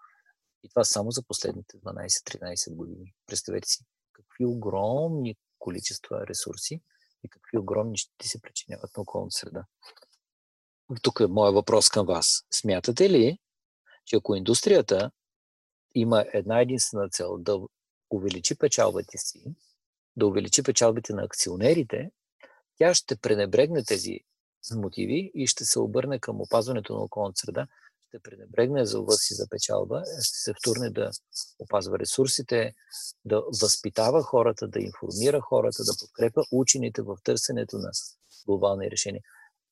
и 0.64 0.70
това 0.70 0.84
само 0.84 1.12
за 1.12 1.24
последните 1.24 1.78
12-13 1.78 2.76
години. 2.76 3.14
Представете 3.28 3.68
си 3.68 3.86
какви 4.14 4.46
огромни 4.46 5.36
количества 5.60 6.28
ресурси 6.28 6.82
и 7.24 7.30
какви 7.30 7.58
огромни 7.58 7.98
щети 7.98 8.28
се 8.28 8.42
причиняват 8.42 8.98
на 8.98 9.02
околната 9.02 9.36
среда. 9.36 9.66
Тук 11.02 11.20
е 11.20 11.28
моят 11.28 11.56
въпрос 11.56 11.90
към 11.90 12.06
вас. 12.06 12.46
Смятате 12.54 13.10
ли, 13.10 13.40
че 14.06 14.16
ако 14.16 14.36
индустрията 14.36 15.12
има 15.96 16.26
една 16.34 16.62
единствена 16.62 17.10
цел 17.10 17.38
да 17.38 17.60
увеличи 18.10 18.58
печалбите 18.58 19.18
си, 19.18 19.56
да 20.16 20.28
увеличи 20.28 20.64
печалбите 20.64 21.14
на 21.14 21.24
акционерите, 21.24 22.12
тя 22.78 22.94
ще 22.94 23.16
пренебрегне 23.16 23.84
тези 23.84 24.20
мотиви 24.76 25.32
и 25.36 25.48
ще 25.48 25.66
се 25.66 25.80
обърне 25.80 26.20
към 26.20 26.42
опазването 26.42 26.94
на 26.94 27.00
околната 27.00 27.40
среда, 27.40 27.68
ще 28.08 28.20
пренебрегне 28.20 28.86
за 28.86 29.06
си 29.10 29.34
за 29.34 29.48
печалба, 29.50 30.04
ще 30.22 30.38
се 30.38 30.54
втурне 30.54 30.90
да 30.90 31.12
опазва 31.60 32.00
ресурсите, 32.00 32.74
да 33.26 33.44
възпитава 33.62 34.24
хората, 34.24 34.68
да 34.68 34.80
информира 34.80 35.42
хората, 35.42 35.84
да 35.84 35.94
подкрепа 36.00 36.42
учените 36.52 37.02
в 37.02 37.18
търсенето 37.24 37.78
на 37.78 37.92
глобални 38.46 38.92
решения. 38.92 39.22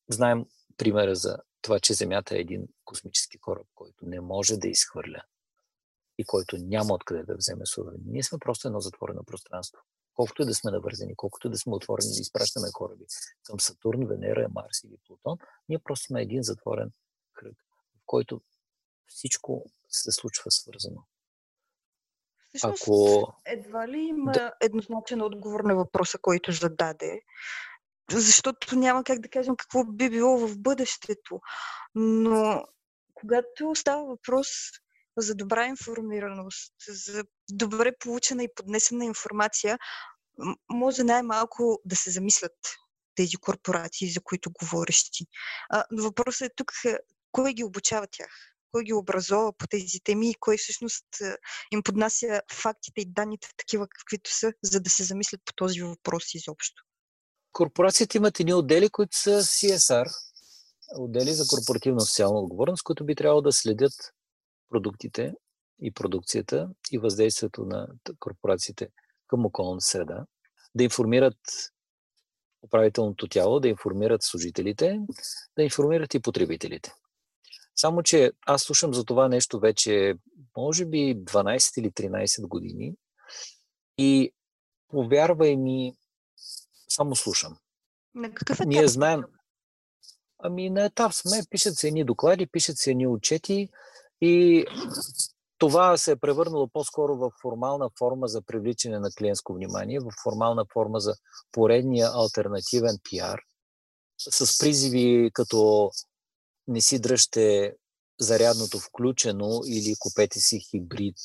Знаем 0.09 0.45
примера 0.77 1.15
за 1.15 1.37
това, 1.61 1.79
че 1.79 1.93
Земята 1.93 2.35
е 2.35 2.39
един 2.39 2.67
космически 2.85 3.39
кораб, 3.39 3.67
който 3.75 4.05
не 4.05 4.21
може 4.21 4.57
да 4.57 4.67
изхвърля 4.67 5.23
и 6.17 6.25
който 6.25 6.57
няма 6.57 6.93
откъде 6.93 7.23
да 7.23 7.35
вземе 7.35 7.65
суровини. 7.65 8.03
Ние 8.05 8.23
сме 8.23 8.37
просто 8.39 8.67
едно 8.67 8.79
затворено 8.79 9.23
пространство. 9.23 9.81
Колкото 10.13 10.41
и 10.41 10.45
да 10.45 10.53
сме 10.53 10.71
навързани, 10.71 11.15
колкото 11.15 11.47
и 11.47 11.51
да 11.51 11.57
сме 11.57 11.75
отворени 11.75 12.13
да 12.15 12.21
изпращаме 12.21 12.67
кораби 12.73 13.05
към 13.43 13.59
Сатурн, 13.59 14.07
Венера, 14.07 14.47
Марс 14.55 14.83
или 14.83 14.97
Плутон, 15.07 15.37
ние 15.69 15.79
просто 15.79 16.05
сме 16.05 16.21
един 16.21 16.43
затворен 16.43 16.91
кръг, 17.33 17.57
в 17.97 18.01
който 18.05 18.41
всичко 19.07 19.65
се 19.89 20.11
случва 20.11 20.51
свързано. 20.51 21.03
Всъщност, 22.53 22.83
Ако... 22.83 23.33
едва 23.45 23.87
ли 23.87 23.99
има 23.99 24.31
да. 24.31 24.53
еднозначен 24.61 25.21
отговор 25.21 25.59
на 25.59 25.75
въпроса, 25.75 26.17
който 26.21 26.51
зададе, 26.51 27.21
защото 28.11 28.75
няма 28.75 29.03
как 29.03 29.19
да 29.19 29.29
кажем 29.29 29.55
какво 29.55 29.85
би 29.85 30.09
било 30.09 30.47
в 30.47 30.59
бъдещето. 30.59 31.39
Но 31.95 32.63
когато 33.13 33.75
става 33.75 34.05
въпрос 34.05 34.47
за 35.17 35.35
добра 35.35 35.67
информираност, 35.67 36.73
за 36.87 37.23
добре 37.51 37.91
получена 37.99 38.43
и 38.43 38.55
поднесена 38.55 39.05
информация, 39.05 39.77
може 40.71 41.03
най-малко 41.03 41.81
да 41.85 41.95
се 41.95 42.11
замислят 42.11 42.55
тези 43.15 43.37
корпорации, 43.37 44.11
за 44.11 44.21
които 44.21 44.51
говориш 44.51 45.11
ти. 45.11 45.25
А, 45.69 45.83
но 45.91 46.03
въпросът 46.03 46.41
е 46.41 46.53
тук, 46.55 46.71
е, 46.85 46.97
кой 47.31 47.53
ги 47.53 47.63
обучава 47.63 48.07
тях? 48.11 48.29
Кой 48.71 48.83
ги 48.83 48.93
образова 48.93 49.53
по 49.57 49.67
тези 49.67 49.99
теми 50.03 50.29
и 50.29 50.35
кой 50.39 50.57
всъщност 50.57 51.05
им 51.71 51.83
поднася 51.83 52.41
фактите 52.51 53.01
и 53.01 53.13
данните 53.13 53.47
такива 53.57 53.87
каквито 53.87 54.33
са, 54.33 54.53
за 54.63 54.79
да 54.79 54.89
се 54.89 55.03
замислят 55.03 55.41
по 55.45 55.53
този 55.53 55.81
въпрос 55.81 56.33
изобщо? 56.33 56.83
Корпорациите 57.51 58.17
имат 58.17 58.39
едни 58.39 58.53
отдели, 58.53 58.89
които 58.89 59.17
са 59.17 59.43
CSR, 59.43 60.13
отдели 60.97 61.33
за 61.33 61.43
корпоративна 61.47 62.01
социална 62.01 62.39
отговорност, 62.39 62.83
които 62.83 63.05
би 63.05 63.15
трябвало 63.15 63.41
да 63.41 63.51
следят 63.51 63.93
продуктите 64.73 65.33
и 65.81 65.91
продукцията 65.91 66.69
и 66.91 66.97
въздействието 66.97 67.65
на 67.65 67.87
корпорациите 68.19 68.89
към 69.27 69.45
околната 69.45 69.85
среда, 69.85 70.25
да 70.75 70.83
информират 70.83 71.37
управителното 72.65 73.27
тяло, 73.27 73.59
да 73.59 73.67
информират 73.67 74.23
служителите, 74.23 74.99
да 75.57 75.63
информират 75.63 76.13
и 76.13 76.19
потребителите. 76.19 76.93
Само, 77.75 78.03
че 78.03 78.31
аз 78.45 78.61
слушам 78.61 78.93
за 78.93 79.05
това 79.05 79.27
нещо 79.27 79.59
вече, 79.59 80.15
може 80.57 80.85
би 80.85 80.97
12 81.15 81.79
или 81.79 81.91
13 81.91 82.47
години 82.47 82.95
и 83.97 84.33
повярвай 84.87 85.55
ми, 85.55 85.93
само 86.89 87.15
слушам. 87.15 87.57
На 88.15 88.33
какъв 88.33 88.59
етап? 88.59 88.67
Ние 88.67 88.87
знаем. 88.87 89.23
Ами 90.39 90.69
на 90.69 90.85
етап 90.85 91.13
сме, 91.13 91.43
пишат 91.49 91.75
се 91.75 91.87
едни 91.87 92.03
доклади, 92.03 92.47
пишат 92.47 92.77
се 92.77 92.91
едни 92.91 93.07
отчети, 93.07 93.69
и 94.25 94.65
това 95.57 95.97
се 95.97 96.11
е 96.11 96.15
превърнало 96.15 96.67
по-скоро 96.67 97.15
в 97.17 97.31
формална 97.41 97.89
форма 97.99 98.27
за 98.27 98.41
привличане 98.41 98.99
на 98.99 99.11
клиентско 99.11 99.53
внимание, 99.53 99.99
в 99.99 100.11
формална 100.23 100.65
форма 100.73 100.99
за 100.99 101.15
поредния 101.51 102.09
альтернативен 102.13 102.97
пиар, 103.09 103.39
с 104.17 104.59
призиви 104.59 105.31
като 105.33 105.91
не 106.67 106.81
си 106.81 106.99
дръжте 106.99 107.75
зарядното 108.19 108.79
включено 108.79 109.61
или 109.67 109.95
купете 109.99 110.39
си 110.39 110.59
хибрид. 110.59 111.15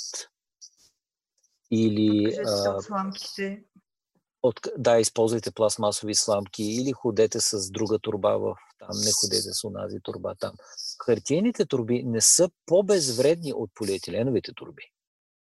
Или... 1.70 2.36
А, 2.46 2.78
от, 4.42 4.60
да, 4.78 4.98
използвайте 4.98 5.50
пластмасови 5.50 6.14
сламки 6.14 6.62
или 6.62 6.92
ходете 6.92 7.40
с 7.40 7.70
друга 7.70 7.98
турба 7.98 8.38
в 8.38 8.54
там, 8.78 9.00
не 9.04 9.12
ходете 9.12 9.52
с 9.52 9.64
онази 9.64 9.98
турба 10.02 10.34
там. 10.34 10.52
Хартиените 11.04 11.66
турби 11.66 12.02
не 12.02 12.20
са 12.20 12.50
по-безвредни 12.66 13.52
от 13.52 13.70
полиетиленовите 13.74 14.52
турби. 14.56 14.82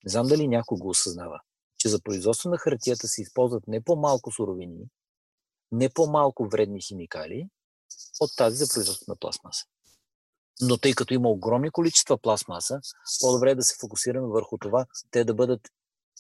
Не 0.06 0.12
знам 0.12 0.28
дали 0.28 0.48
някой 0.48 0.78
го 0.78 0.90
осъзнава, 0.90 1.40
че 1.78 1.90
за 1.90 2.02
производство 2.02 2.50
на 2.50 2.58
хартията 2.58 3.08
се 3.08 3.22
използват 3.22 3.68
не 3.68 3.84
по-малко 3.84 4.32
суровини, 4.32 4.86
не 5.72 5.90
по-малко 5.90 6.48
вредни 6.48 6.82
химикали 6.82 7.48
от 8.20 8.32
тази 8.38 8.56
за 8.56 8.74
производство 8.74 9.06
на 9.08 9.16
пластмаса. 9.16 9.64
Но 10.62 10.78
тъй 10.78 10.94
като 10.94 11.14
има 11.14 11.30
огромни 11.30 11.72
количества 11.72 12.18
пластмаса, 12.18 12.80
по-добре 13.22 13.52
е 13.52 13.56
да 13.56 13.64
се 13.64 13.76
фокусираме 13.80 14.28
върху 14.28 14.58
това 14.58 14.86
те 15.12 15.24
да 15.24 15.34
бъдат 15.34 15.62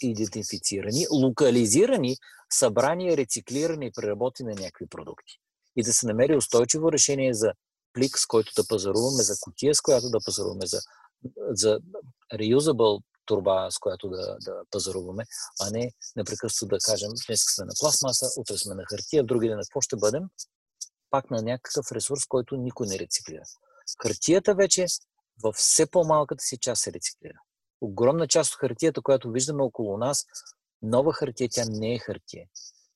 идентифицирани, 0.02 1.06
локализирани, 1.12 2.18
събрани, 2.50 3.18
рециклирани 3.18 3.86
и 3.86 3.92
преработени 3.92 4.54
на 4.54 4.62
някакви 4.62 4.88
продукти. 4.88 5.34
И 5.76 5.84
да 5.84 5.94
се 5.94 6.08
намери 6.08 6.36
устойчиво 6.36 6.92
решение 6.92 7.34
за 7.34 7.54
плик, 7.94 8.20
с 8.20 8.26
който 8.26 8.52
да 8.56 8.68
пазаруваме, 8.68 9.24
за 9.24 9.36
котия, 9.42 9.76
с 9.76 9.82
която 9.82 10.10
да 10.10 10.20
пазаруваме, 10.26 10.66
за, 10.66 10.80
за 11.50 11.80
reusable 12.34 13.04
турба, 13.26 13.68
с 13.72 13.80
която 13.80 14.10
да, 14.10 14.38
да 14.42 14.62
пазаруваме, 14.72 15.24
а 15.62 15.72
не 15.72 15.92
непрекъснато 16.16 16.76
да 16.76 16.78
кажем, 16.86 17.10
днес 17.28 17.42
сме 17.56 17.66
на 17.66 17.72
пластмаса, 17.80 18.26
утре 18.38 18.58
сме 18.58 18.76
на 18.76 18.84
хартия, 18.90 19.24
в 19.24 19.26
други 19.26 19.48
ден 19.48 19.58
на 19.58 19.64
какво 19.64 19.82
ще 19.82 19.96
бъдем? 19.96 20.24
Пак 21.10 21.32
на 21.32 21.42
някакъв 21.42 21.92
ресурс, 21.92 22.26
който 22.26 22.56
никой 22.56 22.88
не 22.88 23.00
рециклира. 23.00 23.44
Хартията 24.02 24.56
вече 24.56 24.86
във 25.44 25.56
все 25.56 25.86
по-малката 25.86 26.44
си 26.44 26.58
част 26.58 26.82
се 26.82 26.94
рециклира 26.94 27.40
огромна 27.84 28.28
част 28.28 28.54
от 28.54 28.60
хартията, 28.60 29.02
която 29.02 29.32
виждаме 29.32 29.64
около 29.64 29.98
нас, 29.98 30.26
нова 30.82 31.14
хартия, 31.14 31.50
тя 31.52 31.66
не 31.70 31.94
е 31.94 32.00
хартия. 32.00 32.48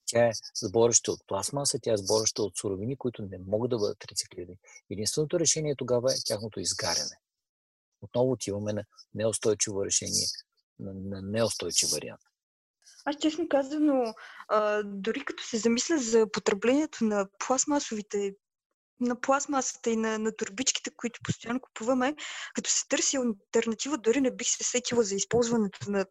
Тя 0.07 0.27
е 0.27 0.31
сборище 0.55 1.11
от 1.11 1.19
пластмаса, 1.27 1.79
тя 1.81 1.93
е 1.93 1.97
сборище 1.97 2.41
от 2.41 2.57
суровини, 2.57 2.97
които 2.97 3.21
не 3.21 3.37
могат 3.47 3.69
да 3.69 3.77
бъдат 3.77 4.05
рециклирани. 4.11 4.57
Единственото 4.89 5.39
решение 5.39 5.75
тогава 5.75 6.13
е 6.13 6.15
тяхното 6.25 6.59
изгаряне. 6.59 7.17
Отново 8.01 8.31
отиваме 8.31 8.73
на 8.73 8.83
неустойчиво 9.13 9.85
решение. 9.85 10.25
на, 10.79 10.93
на 10.93 11.21
неустойчив 11.21 11.89
вариант. 11.89 12.21
Аз 13.05 13.15
честно 13.21 13.49
казано, 13.49 14.13
дори 14.85 15.25
като 15.25 15.43
се 15.43 15.57
замисля 15.57 15.97
за 15.97 16.31
потреблението 16.31 17.03
на 17.03 17.27
пластмасовите 17.47 18.35
на 18.99 19.21
пластмасата 19.21 19.89
и 19.89 19.95
на, 19.95 20.19
на 20.19 20.35
турбичките, 20.35 20.91
които 20.97 21.19
постоянно 21.23 21.59
купуваме, 21.59 22.15
като 22.55 22.69
се 22.69 22.87
търси 22.89 23.17
альтернатива, 23.17 23.97
дори 23.97 24.21
не 24.21 24.35
бих 24.35 24.47
се 24.47 24.63
сетила 24.63 25.03
за 25.03 25.15
използването 25.15 25.91
на 25.91 26.05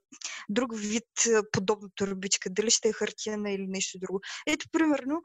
друг 0.49 0.70
вид 0.75 1.09
подобна 1.53 1.88
турбичка, 1.94 2.51
дали 2.51 2.70
ще 2.70 2.88
е 2.88 2.92
хартияна 2.92 3.51
или 3.51 3.66
нещо 3.66 3.99
друго. 3.99 4.20
Ето, 4.46 4.66
примерно, 4.72 5.22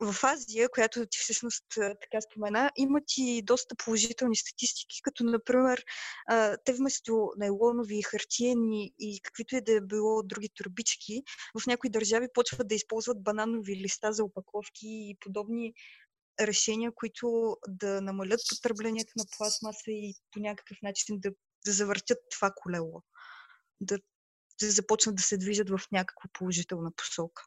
в 0.00 0.24
Азия, 0.24 0.68
която 0.68 1.06
ти 1.06 1.18
всъщност 1.18 1.64
така 1.76 2.20
спомена, 2.30 2.70
имат 2.76 3.04
и 3.16 3.42
доста 3.42 3.74
положителни 3.76 4.36
статистики, 4.36 5.02
като 5.02 5.24
например 5.24 5.84
те 6.64 6.72
вместо 6.72 7.30
нейлонови, 7.36 8.02
хартиени 8.02 8.92
и 8.98 9.20
каквито 9.22 9.56
и 9.56 9.60
да 9.60 9.72
е 9.72 9.80
било 9.80 10.22
други 10.22 10.48
турбички, 10.54 11.22
в 11.60 11.66
някои 11.66 11.90
държави 11.90 12.26
почват 12.34 12.68
да 12.68 12.74
използват 12.74 13.22
бананови 13.22 13.76
листа 13.76 14.12
за 14.12 14.24
опаковки 14.24 14.86
и 14.86 15.16
подобни 15.20 15.72
решения, 16.40 16.92
които 16.94 17.56
да 17.68 18.00
намалят 18.00 18.40
потреблението 18.48 19.12
на 19.16 19.24
пластмаса 19.36 19.90
и 19.90 20.14
по 20.32 20.40
някакъв 20.40 20.76
начин 20.82 21.20
да, 21.20 21.30
да 21.66 21.72
завъртят 21.72 22.18
това 22.30 22.52
колело, 22.56 23.02
да, 23.80 23.98
да 24.60 24.70
започнат 24.70 25.16
да 25.16 25.22
се 25.22 25.36
движат 25.36 25.70
в 25.70 25.80
някаква 25.92 26.30
положителна 26.32 26.90
посока. 26.96 27.42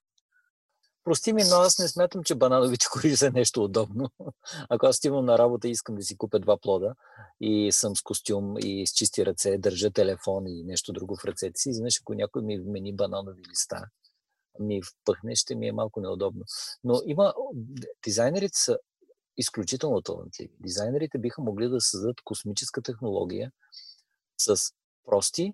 Прости 1.04 1.34
ми, 1.34 1.44
но 1.50 1.56
аз 1.56 1.80
не 1.80 1.88
смятам, 1.88 2.24
че 2.24 2.36
банановите 2.36 2.86
кори 2.92 3.18
са 3.18 3.32
нещо 3.32 3.64
удобно. 3.64 4.10
Ако 4.70 4.86
аз 4.86 5.04
имам 5.04 5.26
на 5.26 5.38
работа 5.38 5.68
и 5.68 5.72
искам 5.72 5.96
да 5.96 6.04
си 6.04 6.18
купя 6.18 6.40
два 6.40 6.58
плода 6.58 6.96
и 7.42 7.72
съм 7.72 7.96
с 7.96 8.02
костюм 8.02 8.56
и 8.58 8.88
с 8.88 8.92
чисти 8.92 9.26
ръце, 9.26 9.58
държа 9.58 9.92
телефон 9.92 10.48
и 10.48 10.64
нещо 10.64 10.94
друго 10.94 11.16
в 11.16 11.26
ръцете 11.26 11.62
си, 11.62 11.70
изведнъж 11.70 12.00
ако 12.02 12.14
някой 12.14 12.42
ми 12.42 12.60
вмени 12.60 12.96
бананови 12.96 13.42
листа, 13.50 13.86
ми 14.62 14.82
впъхне, 14.84 15.36
ще 15.36 15.56
ми 15.56 15.68
е 15.68 15.72
малко 15.72 16.02
неудобно. 16.02 16.44
Но 16.84 17.02
има... 17.06 17.34
Дизайнерите 18.04 18.58
са 18.58 18.78
изключително 19.38 20.02
талантливи. 20.02 20.52
Дизайнерите 20.60 21.18
биха 21.18 21.42
могли 21.42 21.70
да 21.70 21.82
създадат 21.82 22.22
космическа 22.24 22.82
технология 22.82 23.52
с 24.38 24.56
прости, 25.06 25.54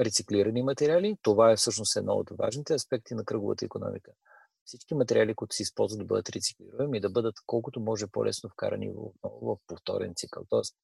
рециклирани 0.00 0.62
материали. 0.62 1.16
Това 1.22 1.52
е 1.52 1.56
всъщност 1.56 1.96
едно 1.96 2.12
от 2.12 2.30
важните 2.38 2.74
аспекти 2.74 3.14
на 3.14 3.24
кръговата 3.24 3.64
економика 3.64 4.12
всички 4.64 4.94
материали, 4.94 5.34
които 5.34 5.54
се 5.54 5.62
използват 5.62 5.98
да 5.98 6.04
бъдат 6.04 6.30
рециклируеми 6.30 6.98
и 6.98 7.00
да 7.00 7.10
бъдат 7.10 7.34
колкото 7.46 7.80
може 7.80 8.06
по-лесно 8.06 8.50
вкарани 8.50 8.90
в, 9.22 9.56
повторен 9.66 10.12
цикъл. 10.16 10.44
Тоест, 10.48 10.76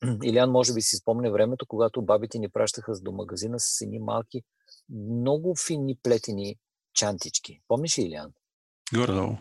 Илян 0.22 0.50
може 0.50 0.74
би 0.74 0.80
си 0.80 0.96
спомня 0.96 1.30
времето, 1.30 1.66
когато 1.66 2.02
бабите 2.02 2.38
ни 2.38 2.48
пращаха 2.48 2.92
до 3.00 3.12
магазина 3.12 3.60
с 3.60 3.80
едни 3.80 3.98
малки, 3.98 4.42
много 4.88 5.54
финни 5.66 5.96
плетени 6.02 6.56
чантички. 6.94 7.60
Помниш 7.68 7.98
ли, 7.98 8.02
Илян? 8.02 8.32
Горе-долу. 8.94 9.36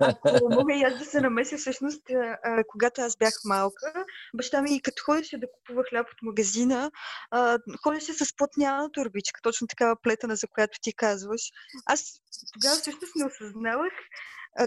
Ако 0.00 0.48
мога 0.50 0.74
и 0.74 0.82
аз 0.82 0.98
да 0.98 1.04
се 1.04 1.20
намеся, 1.20 1.56
всъщност, 1.56 2.10
а, 2.10 2.64
когато 2.68 3.00
аз 3.00 3.16
бях 3.16 3.34
малка, 3.44 4.04
баща 4.34 4.62
ми, 4.62 4.82
като 4.82 5.02
ходеше 5.04 5.38
да 5.38 5.46
купува 5.52 5.82
хляб 5.88 6.06
от 6.06 6.22
магазина, 6.22 6.90
а, 7.30 7.58
ходеше 7.82 8.12
с 8.12 8.36
плътняна 8.36 8.90
турбичка, 8.92 9.40
точно 9.42 9.66
такава 9.66 9.96
плетена, 10.02 10.36
за 10.36 10.46
която 10.48 10.78
ти 10.82 10.92
казваш. 10.92 11.42
Аз 11.86 12.22
тогава 12.52 12.76
всъщност 12.76 13.16
не 13.16 13.26
осъзнавах, 13.26 13.92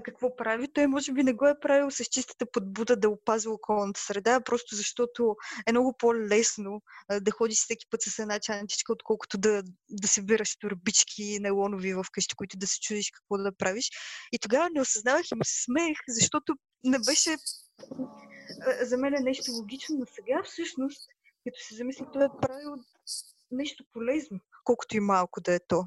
какво 0.04 0.36
прави. 0.36 0.74
Той 0.74 0.88
може 0.88 1.12
би 1.12 1.24
не 1.24 1.34
го 1.34 1.48
е 1.48 1.60
правил 1.60 1.91
с 1.91 2.06
чистата 2.06 2.46
подбуда 2.52 2.96
да 2.96 3.10
опазва 3.10 3.54
околната 3.54 4.00
среда, 4.00 4.41
просто 4.41 4.76
защото 4.76 5.36
е 5.67 5.72
много 5.72 5.96
по-лесно 5.98 6.82
да 7.22 7.32
ходиш 7.32 7.58
всеки 7.58 7.86
път 7.89 8.02
с 8.02 8.20
една 8.20 8.39
чантичка, 8.39 8.94
отколкото 8.94 9.38
да, 9.38 9.63
да 9.89 10.08
се 10.08 10.22
бираш 10.22 10.58
турбички 10.58 11.39
нейлонови 11.39 11.94
в 11.94 12.06
къщи, 12.12 12.36
които 12.36 12.58
да 12.58 12.67
се 12.67 12.80
чудиш 12.80 13.12
какво 13.12 13.38
да 13.38 13.58
правиш. 13.58 13.89
И 14.32 14.39
тогава 14.39 14.70
не 14.74 14.82
осъзнавах 14.82 15.32
и 15.32 15.36
му 15.36 15.44
се 15.44 15.63
смеех, 15.63 15.98
защото 16.08 16.56
не 16.84 16.98
беше 17.00 17.36
за 18.82 18.98
мен 18.98 19.13
е 19.13 19.20
нещо 19.20 19.52
логично, 19.52 19.98
но 20.00 20.06
сега 20.06 20.44
всъщност, 20.44 21.10
като 21.44 21.60
се 21.60 21.76
замислих, 21.76 22.08
той 22.13 22.26
е 22.26 22.39
правил 22.41 22.76
нещо 23.52 23.84
полезно, 23.94 24.39
колкото 24.63 24.98
и 24.98 25.00
малко 25.00 25.41
да 25.41 25.54
е 25.54 25.60
то. 25.67 25.86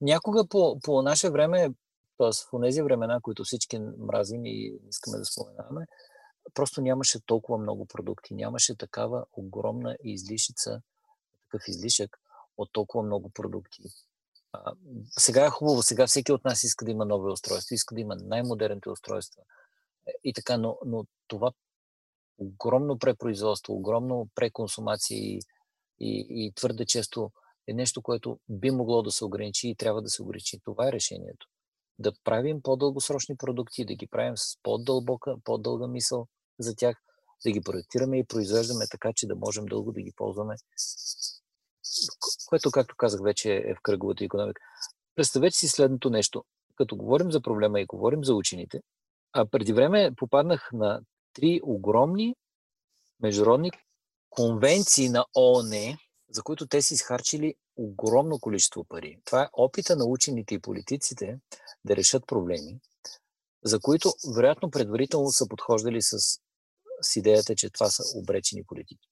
Някога 0.00 0.48
по, 0.48 0.80
по 0.80 1.02
наше 1.02 1.30
време 1.30 1.68
Тоест, 2.18 2.48
в 2.52 2.60
тези 2.62 2.82
времена, 2.82 3.20
които 3.22 3.44
всички 3.44 3.78
мразим 3.78 4.44
и 4.44 4.78
искаме 4.88 5.18
да 5.18 5.24
споменаваме, 5.24 5.86
просто 6.54 6.80
нямаше 6.80 7.20
толкова 7.26 7.58
много 7.58 7.86
продукти, 7.86 8.34
нямаше 8.34 8.76
такава 8.76 9.24
огромна 9.32 9.96
излишица, 10.04 10.82
такъв 11.42 11.68
излишък 11.68 12.18
от 12.56 12.68
толкова 12.72 13.04
много 13.04 13.30
продукти. 13.30 13.82
А, 14.52 14.72
сега 15.18 15.46
е 15.46 15.50
хубаво, 15.50 15.82
сега 15.82 16.06
всеки 16.06 16.32
от 16.32 16.44
нас 16.44 16.64
иска 16.64 16.84
да 16.84 16.90
има 16.90 17.04
нови 17.04 17.32
устройства, 17.32 17.74
иска 17.74 17.94
да 17.94 18.00
има 18.00 18.16
най-модерните 18.16 18.90
устройства 18.90 19.42
е, 20.06 20.12
и 20.24 20.32
така, 20.32 20.56
но, 20.56 20.78
но 20.86 21.04
това 21.26 21.52
огромно 22.38 22.98
препроизводство, 22.98 23.74
огромно 23.74 24.28
преконсумация 24.34 25.18
и, 25.18 25.40
и, 26.00 26.26
и 26.30 26.52
твърде 26.54 26.86
често 26.86 27.30
е 27.66 27.72
нещо, 27.72 28.02
което 28.02 28.40
би 28.48 28.70
могло 28.70 29.02
да 29.02 29.10
се 29.10 29.24
ограничи 29.24 29.68
и 29.68 29.76
трябва 29.76 30.02
да 30.02 30.08
се 30.08 30.22
ограничи. 30.22 30.60
Това 30.64 30.88
е 30.88 30.92
решението 30.92 31.46
да 31.98 32.12
правим 32.24 32.62
по-дългосрочни 32.62 33.36
продукти, 33.36 33.84
да 33.84 33.94
ги 33.94 34.06
правим 34.06 34.36
с 34.36 34.56
по-дълбока, 34.62 35.36
по-дълга 35.44 35.86
мисъл 35.86 36.26
за 36.58 36.76
тях, 36.76 36.96
да 37.44 37.50
ги 37.50 37.60
проектираме 37.60 38.18
и 38.18 38.24
произвеждаме 38.24 38.84
така, 38.90 39.12
че 39.14 39.26
да 39.26 39.36
можем 39.36 39.66
дълго 39.66 39.92
да 39.92 40.02
ги 40.02 40.12
ползваме, 40.16 40.54
което, 42.46 42.70
както 42.70 42.96
казах, 42.96 43.20
вече 43.22 43.54
е 43.54 43.74
в 43.74 43.82
кръговата 43.82 44.24
економика. 44.24 44.62
Представете 45.14 45.56
си 45.56 45.68
следното 45.68 46.10
нещо. 46.10 46.44
Като 46.74 46.96
говорим 46.96 47.32
за 47.32 47.40
проблема 47.40 47.80
и 47.80 47.86
говорим 47.86 48.24
за 48.24 48.34
учените, 48.34 48.80
а 49.32 49.46
преди 49.46 49.72
време 49.72 50.10
попаднах 50.16 50.70
на 50.72 51.00
три 51.32 51.60
огромни 51.62 52.34
международни 53.20 53.70
конвенции 54.30 55.08
на 55.08 55.24
ООН, 55.36 55.96
за 56.30 56.42
които 56.42 56.66
те 56.66 56.82
са 56.82 56.94
изхарчили 56.94 57.54
огромно 57.78 58.38
количество 58.38 58.84
пари. 58.84 59.20
Това 59.24 59.42
е 59.42 59.48
опита 59.52 59.96
на 59.96 60.04
учените 60.04 60.54
и 60.54 60.60
политиците 60.60 61.38
да 61.84 61.96
решат 61.96 62.26
проблеми, 62.26 62.80
за 63.64 63.80
които 63.80 64.12
вероятно 64.36 64.70
предварително 64.70 65.28
са 65.28 65.48
подхождали 65.48 66.02
с, 66.02 66.18
с 67.00 67.16
идеята, 67.16 67.54
че 67.54 67.70
това 67.70 67.86
са 67.86 68.02
обречени 68.18 68.64
политики. 68.64 69.08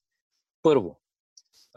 Първо, 0.63 1.01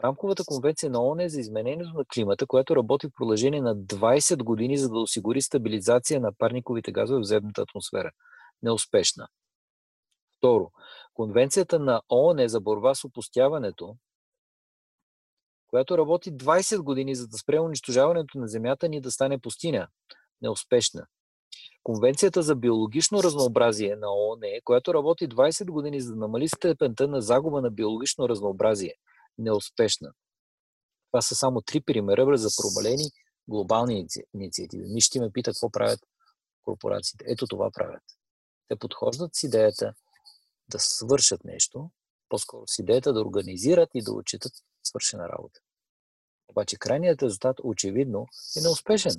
Рамковата 0.04 0.44
конвенция 0.44 0.90
на 0.90 1.02
ООН 1.02 1.24
е 1.24 1.28
за 1.28 1.40
изменението 1.40 1.92
на 1.94 2.04
климата, 2.04 2.46
която 2.46 2.76
работи 2.76 3.06
в 3.06 3.10
продължение 3.16 3.60
на 3.60 3.76
20 3.76 4.42
години, 4.42 4.78
за 4.78 4.88
да 4.88 4.98
осигури 4.98 5.42
стабилизация 5.42 6.20
на 6.20 6.32
парниковите 6.32 6.92
газове 6.92 7.20
в 7.20 7.24
земната 7.24 7.62
атмосфера. 7.62 8.10
Неуспешна. 8.62 9.28
Второ, 10.36 10.70
Конвенцията 11.14 11.78
на 11.78 12.02
ООН 12.10 12.48
за 12.48 12.60
борба 12.60 12.94
с 12.94 13.04
опустяването 13.04 13.96
която 15.70 15.98
работи 15.98 16.32
20 16.32 16.78
години, 16.82 17.14
за 17.14 17.28
да 17.28 17.38
спре 17.38 17.60
унищожаването 17.60 18.38
на 18.38 18.48
Земята 18.48 18.88
ни 18.88 19.00
да 19.00 19.10
стане 19.10 19.38
пустиня. 19.38 19.88
Неуспешна. 20.42 21.06
Конвенцията 21.82 22.42
за 22.42 22.56
биологично 22.56 23.22
разнообразие 23.22 23.96
на 23.96 24.12
ООН, 24.12 24.40
която 24.64 24.94
работи 24.94 25.28
20 25.28 25.70
години, 25.70 26.00
за 26.00 26.12
да 26.12 26.16
намали 26.16 26.48
степента 26.48 27.08
на 27.08 27.20
загуба 27.20 27.60
на 27.60 27.70
биологично 27.70 28.28
разнообразие. 28.28 28.94
Неуспешна. 29.38 30.12
Това 31.10 31.22
са 31.22 31.34
само 31.34 31.60
три 31.60 31.80
примера 31.80 32.36
за 32.36 32.48
промалени 32.62 33.04
глобални 33.48 34.06
инициативи. 34.34 34.84
Ни 34.88 35.00
ще 35.00 35.20
ме 35.20 35.30
пита 35.32 35.50
какво 35.50 35.70
правят 35.70 36.00
корпорациите. 36.62 37.24
Ето 37.28 37.46
това 37.46 37.70
правят. 37.70 38.02
Те 38.68 38.76
подхождат 38.76 39.34
с 39.34 39.42
идеята 39.42 39.94
да 40.68 40.78
свършат 40.78 41.44
нещо, 41.44 41.90
по-скоро 42.30 42.62
с 42.66 42.78
идеята 42.78 43.12
да 43.12 43.20
организират 43.20 43.90
и 43.94 44.02
да 44.02 44.12
отчитат 44.12 44.52
свършена 44.82 45.28
работа. 45.28 45.60
Обаче 46.48 46.76
крайният 46.76 47.22
резултат 47.22 47.56
очевидно 47.62 48.26
е 48.56 48.60
неуспешен. 48.60 49.12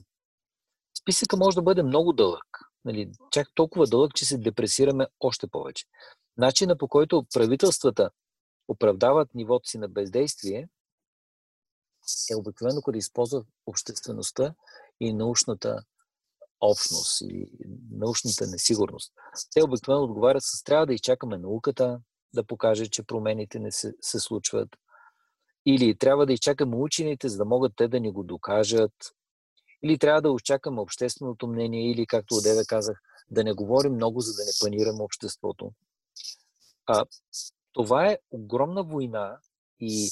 Списъка 1.02 1.38
може 1.38 1.56
да 1.56 1.62
бъде 1.62 1.84
много 1.84 2.14
дълъг. 2.14 2.46
Нали, 2.86 3.12
чак 3.32 3.48
толкова 3.56 3.88
дълъг, 3.88 4.14
че 4.16 4.26
се 4.26 4.38
депресираме 4.38 5.08
още 5.20 5.48
повече. 5.48 5.86
Начина 6.38 6.78
по 6.78 6.88
който 6.88 7.26
правителствата 7.34 8.10
оправдават 8.68 9.36
нивото 9.36 9.70
си 9.70 9.78
на 9.78 9.88
бездействие 9.88 10.70
е 12.32 12.36
обикновено, 12.36 12.82
когато 12.82 12.98
използват 12.98 13.48
обществеността 13.66 14.54
и 15.00 15.14
научната 15.14 15.84
общност 16.62 17.22
и 17.22 17.52
научната 17.92 18.48
несигурност. 18.48 19.14
Те 19.54 19.64
обикновено 19.64 20.04
отговарят 20.04 20.44
с 20.44 20.64
трябва 20.64 20.86
да 20.86 20.94
изчакаме 20.94 21.38
науката 21.38 22.02
да 22.34 22.44
покаже, 22.44 22.88
че 22.88 23.04
промените 23.04 23.60
не 23.60 23.72
се, 23.72 23.94
се 24.02 24.20
случват, 24.20 24.70
или 25.66 25.98
трябва 25.98 26.26
да 26.26 26.34
изчакаме 26.34 26.76
учените, 26.76 27.30
за 27.30 27.38
да 27.38 27.46
могат 27.46 27.74
те 27.76 27.88
да 27.88 28.00
ни 28.00 28.12
го 28.12 28.24
докажат. 28.24 28.94
Или 29.84 29.98
трябва 29.98 30.22
да 30.22 30.36
изчакаме 30.36 30.82
общественото 30.82 31.48
мнение, 31.48 31.92
или, 31.92 32.06
както 32.06 32.36
одеве 32.36 32.66
казах, 32.68 33.02
да 33.32 33.44
не 33.44 33.54
говорим 33.54 33.94
много, 33.94 34.22
за 34.22 34.34
да 34.34 34.44
не 34.46 34.52
панираме 34.62 35.04
обществото. 35.04 35.72
А, 36.86 37.06
това 37.74 38.08
е 38.08 38.18
огромна 38.32 38.84
война 38.84 39.40
И 39.80 40.10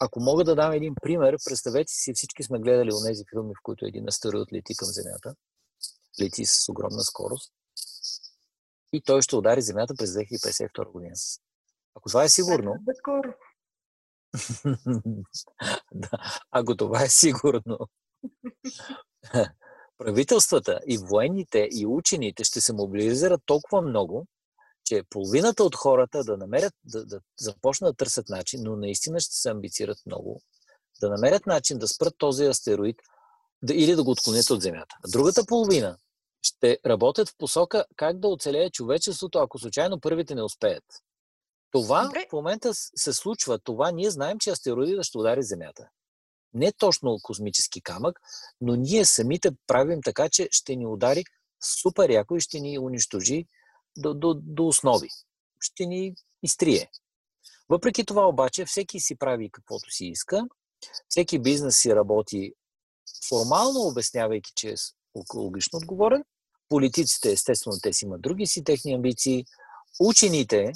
ако 0.00 0.20
мога 0.20 0.44
да 0.44 0.54
дам 0.54 0.72
един 0.72 0.94
пример, 1.02 1.36
представете 1.44 1.92
си, 1.92 2.12
всички 2.14 2.42
сме 2.42 2.58
гледали 2.58 2.90
онези 2.92 3.24
филми, 3.30 3.54
в 3.54 3.62
които 3.62 3.86
един 3.86 4.08
астероид 4.08 4.52
лети 4.52 4.74
към 4.76 4.88
Земята, 4.88 5.34
лети 6.20 6.46
с 6.46 6.68
огромна 6.68 7.02
скорост 7.02 7.52
и 8.92 9.02
той 9.02 9.22
ще 9.22 9.36
удари 9.36 9.62
Земята 9.62 9.94
през 9.98 10.10
2052 10.10 10.92
година. 10.92 11.14
Ако 11.94 12.08
това 12.08 12.24
е 12.24 12.28
сигурно... 12.28 12.74
Да, 15.92 16.40
ако 16.50 16.76
това 16.76 17.02
е 17.02 17.08
сигурно, 17.08 17.78
правителствата 19.98 20.80
и 20.86 20.98
военните 20.98 21.68
и 21.72 21.86
учените 21.86 22.44
ще 22.44 22.60
се 22.60 22.72
мобилизират 22.72 23.40
толкова 23.46 23.82
много, 23.82 24.26
че 24.84 25.02
половината 25.10 25.64
от 25.64 25.76
хората 25.76 26.24
да 26.24 26.36
намерят, 26.36 26.74
да, 26.84 27.04
да 27.04 27.20
започнат 27.38 27.92
да 27.92 27.96
търсят 27.96 28.28
начин, 28.28 28.60
но 28.62 28.76
наистина 28.76 29.20
ще 29.20 29.34
се 29.34 29.50
амбицират 29.50 29.98
много, 30.06 30.40
да 31.00 31.10
намерят 31.10 31.46
начин 31.46 31.78
да 31.78 31.88
спрат 31.88 32.14
този 32.18 32.44
астероид 32.44 32.96
да, 33.62 33.74
или 33.74 33.94
да 33.94 34.04
го 34.04 34.10
отклонят 34.10 34.50
от 34.50 34.62
Земята. 34.62 34.96
А 35.04 35.08
другата 35.10 35.44
половина 35.46 35.96
ще 36.42 36.78
работят 36.86 37.28
в 37.28 37.36
посока 37.38 37.84
как 37.96 38.18
да 38.18 38.28
оцелее 38.28 38.70
човечеството, 38.70 39.38
ако 39.38 39.58
случайно 39.58 40.00
първите 40.00 40.34
не 40.34 40.42
успеят. 40.42 40.84
Това 41.70 42.04
Добре. 42.04 42.26
в 42.28 42.32
момента 42.32 42.70
се 42.74 43.12
случва. 43.12 43.58
Това 43.58 43.90
ние 43.90 44.10
знаем, 44.10 44.38
че 44.38 44.50
астероидът 44.50 45.04
ще 45.04 45.18
удари 45.18 45.42
Земята. 45.42 45.88
Не 46.54 46.72
точно 46.72 47.18
космически 47.22 47.82
камък, 47.82 48.20
но 48.60 48.76
ние 48.76 49.04
самите 49.04 49.50
правим 49.66 50.00
така, 50.04 50.28
че 50.28 50.48
ще 50.50 50.76
ни 50.76 50.86
удари 50.86 51.24
супер 51.82 52.10
яко 52.10 52.36
и 52.36 52.40
ще 52.40 52.60
ни 52.60 52.78
унищожи 52.78 53.46
до, 53.96 54.14
до, 54.14 54.34
до 54.34 54.66
основи. 54.66 55.08
Ще 55.60 55.86
ни 55.86 56.14
изтрие. 56.42 56.90
Въпреки 57.68 58.04
това 58.04 58.28
обаче, 58.28 58.64
всеки 58.64 59.00
си 59.00 59.18
прави 59.18 59.50
каквото 59.50 59.90
си 59.90 60.06
иска, 60.06 60.48
всеки 61.08 61.38
бизнес 61.38 61.80
си 61.80 61.94
работи 61.94 62.52
формално, 63.28 63.80
обяснявайки, 63.80 64.52
че 64.54 64.70
е 64.70 64.74
екологично 65.20 65.76
отговорен. 65.76 66.24
Политиците, 66.72 67.32
естествено, 67.32 67.76
те 67.82 67.92
си 67.92 68.04
имат 68.04 68.20
други 68.20 68.46
си 68.46 68.64
техни 68.64 68.94
амбиции. 68.94 69.44
Учените, 70.00 70.72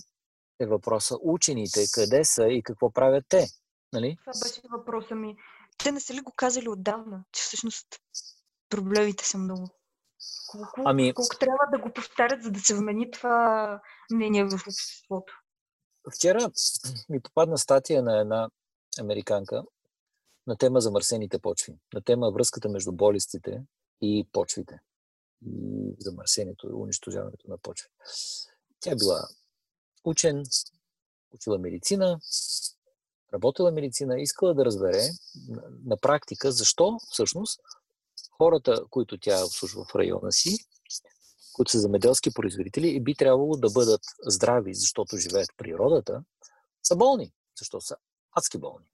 е 0.61 0.67
въпроса, 0.67 1.17
учените 1.23 1.85
къде 1.93 2.25
са 2.25 2.49
и 2.49 2.63
какво 2.63 2.91
правят 2.91 3.25
те. 3.29 3.47
Нали? 3.93 4.17
Това 4.21 4.33
беше 4.43 4.61
въпроса 4.71 5.15
ми. 5.15 5.37
Те 5.79 5.93
не 5.93 6.01
са 6.01 6.15
ли 6.15 6.21
го 6.21 6.33
казали 6.37 6.69
отдавна, 6.69 7.25
че 7.33 7.43
всъщност 7.43 7.87
проблемите 8.69 9.25
са 9.25 9.39
много? 9.39 9.69
Колко, 10.51 10.83
ами... 10.85 11.15
колко 11.15 11.39
трябва 11.39 11.67
да 11.73 11.79
го 11.79 11.93
повтарят, 11.93 12.43
за 12.43 12.51
да 12.51 12.61
се 12.61 12.75
вмени 12.75 13.11
това 13.11 13.81
мнение 14.13 14.45
в 14.45 14.55
обществото? 14.55 15.43
Вчера 16.15 16.51
ми 17.09 17.21
попадна 17.21 17.59
статия 17.59 18.03
на 18.03 18.21
една 18.21 18.49
американка 19.01 19.63
на 20.47 20.57
тема 20.57 20.81
замърсените 20.81 21.39
почви, 21.39 21.75
на 21.95 22.01
тема 22.01 22.31
връзката 22.31 22.69
между 22.69 22.93
болестите 22.93 23.63
и 24.01 24.29
почвите, 24.33 24.81
и 25.43 25.95
замърсението 25.99 26.67
унищожаването 26.67 27.51
на 27.51 27.59
почви. 27.59 27.89
Тя 28.81 28.97
била 28.97 29.29
учен, 30.05 30.43
учила 31.35 31.59
медицина, 31.59 32.21
работила 33.35 33.73
медицина, 33.73 34.21
искала 34.21 34.55
да 34.55 34.65
разбере 34.65 35.03
на 35.85 35.97
практика 35.97 36.53
защо 36.53 36.99
всъщност 37.11 37.61
хората, 38.31 38.85
които 38.91 39.19
тя 39.19 39.45
обслужва 39.45 39.85
в 39.85 39.95
района 39.95 40.33
си, 40.33 40.59
които 41.53 41.71
са 41.71 41.81
замеделски 41.81 42.31
производители 42.35 42.89
и 42.89 43.01
би 43.01 43.15
трябвало 43.15 43.57
да 43.57 43.71
бъдат 43.71 44.01
здрави, 44.27 44.75
защото 44.75 45.17
живеят 45.17 45.53
в 45.53 45.57
природата, 45.57 46.25
са 46.83 46.97
болни. 46.97 47.33
Защо 47.59 47.81
са 47.81 47.97
адски 48.33 48.59
болни? 48.59 48.87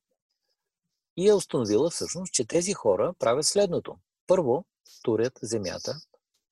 И 1.17 1.29
е 1.29 1.35
установила 1.35 1.91
всъщност, 1.91 2.33
че 2.33 2.47
тези 2.47 2.73
хора 2.73 3.15
правят 3.19 3.47
следното. 3.47 3.97
Първо, 4.27 4.65
турят 5.03 5.39
земята 5.43 6.01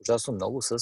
ужасно 0.01 0.35
много 0.35 0.63
с, 0.63 0.77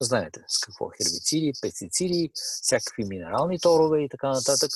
знаете, 0.00 0.44
с 0.48 0.58
какво, 0.58 0.88
хербициди, 0.88 1.52
пестициди, 1.60 2.30
всякакви 2.62 3.04
минерални 3.04 3.58
торове 3.60 4.00
и 4.00 4.08
така 4.08 4.30
нататък. 4.30 4.70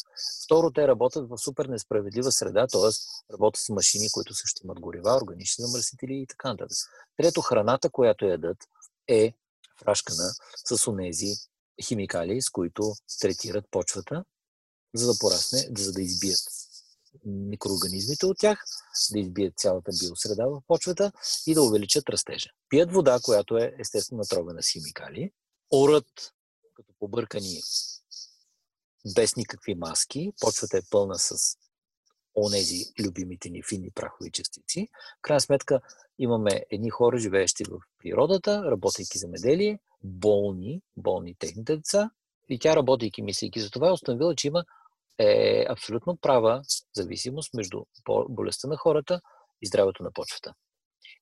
Второ, 0.45 0.71
те 0.71 0.89
работят 0.89 1.29
в 1.29 1.39
супер 1.39 1.67
несправедлива 1.67 2.33
среда, 2.33 2.67
т.е. 2.67 2.91
работят 3.33 3.61
с 3.61 3.69
машини, 3.69 4.11
които 4.13 4.35
също 4.35 4.61
имат 4.65 4.81
горива, 4.81 5.17
органични 5.23 5.65
замърсители 5.65 6.15
и 6.15 6.27
така 6.27 6.49
нататък. 6.49 6.77
Трето, 7.17 7.41
храната, 7.41 7.91
която 7.91 8.25
ядат, 8.25 8.59
е 9.09 9.33
фрашкана 9.81 10.31
с 10.65 10.91
онези 10.91 11.35
химикали, 11.83 12.43
с 12.43 12.51
които 12.51 12.93
третират 13.21 13.65
почвата, 13.71 14.25
за 14.95 15.07
да 15.07 15.19
порасне, 15.19 15.69
за 15.79 15.93
да 15.93 16.03
избият 16.03 16.41
микроорганизмите 17.25 18.27
от 18.27 18.39
тях, 18.39 18.65
да 19.13 19.19
избият 19.19 19.59
цялата 19.59 19.91
биосреда 20.01 20.49
в 20.49 20.63
почвата 20.67 21.13
и 21.47 21.55
да 21.55 21.63
увеличат 21.63 22.09
растежа. 22.09 22.51
Пият 22.69 22.93
вода, 22.93 23.19
която 23.23 23.57
е 23.57 23.75
естествено 23.79 24.19
натробена 24.19 24.63
с 24.63 24.69
химикали, 24.69 25.31
орът 25.73 26.33
като 26.75 26.93
побъркани 26.99 27.61
без 29.15 29.37
никакви 29.37 29.75
маски, 29.75 30.33
почвата 30.41 30.79
е 30.79 30.83
пълна 30.91 31.19
с 31.19 31.57
онези 32.37 32.85
любимите 32.99 33.51
ни 33.51 33.63
фини 33.63 33.91
прахови 33.91 34.31
частици. 34.31 34.89
В 35.19 35.23
крайна 35.23 35.41
сметка 35.41 35.81
имаме 36.19 36.65
едни 36.71 36.91
хора, 36.91 37.19
живеещи 37.19 37.65
в 37.65 37.79
природата, 37.99 38.63
работейки 38.71 39.19
за 39.19 39.29
меделие, 39.29 39.79
болни, 40.03 40.83
болни 40.97 41.35
техните 41.39 41.77
деца. 41.77 42.11
И 42.49 42.59
тя, 42.59 42.77
работейки, 42.77 43.23
мислейки 43.23 43.61
за 43.61 43.71
това, 43.71 43.89
е 43.89 43.93
установила, 43.93 44.35
че 44.35 44.47
има 44.47 44.65
е 45.19 45.65
абсолютно 45.69 46.17
права 46.17 46.63
зависимост 46.97 47.55
между 47.55 47.85
болестта 48.29 48.69
на 48.69 48.77
хората 48.77 49.21
и 49.63 49.67
здравето 49.67 50.03
на 50.03 50.13
почвата. 50.13 50.55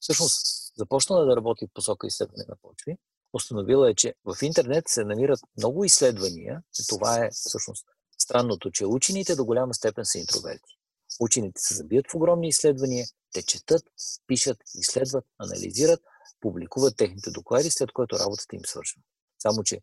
Всъщност, 0.01 0.47
започнала 0.77 1.25
да 1.25 1.37
работи 1.37 1.67
в 1.67 1.75
посока 1.75 2.07
изследване 2.07 2.45
на 2.49 2.57
почви, 2.63 2.97
установила 3.33 3.91
е, 3.91 3.95
че 3.95 4.15
в 4.25 4.43
интернет 4.43 4.85
се 4.89 5.05
намират 5.05 5.41
много 5.57 5.85
изследвания, 5.85 6.63
и 6.81 6.87
това 6.89 7.25
е 7.25 7.31
всъщност 7.33 7.87
странното, 8.19 8.71
че 8.71 8.87
учените 8.87 9.35
до 9.37 9.45
голяма 9.45 9.75
степен 9.75 10.05
са 10.05 10.19
интроверти. 10.19 10.79
Учените 11.21 11.61
се 11.61 11.75
забият 11.75 12.11
в 12.11 12.15
огромни 12.15 12.49
изследвания, 12.49 13.07
те 13.33 13.43
четат, 13.43 13.83
пишат, 14.27 14.59
изследват, 14.75 15.25
анализират, 15.39 16.01
публикуват 16.41 16.97
техните 16.97 17.31
доклади, 17.31 17.71
след 17.71 17.93
което 17.93 18.19
работата 18.19 18.57
им 18.57 18.63
свършва. 18.65 19.03
Само, 19.39 19.63
че 19.63 19.81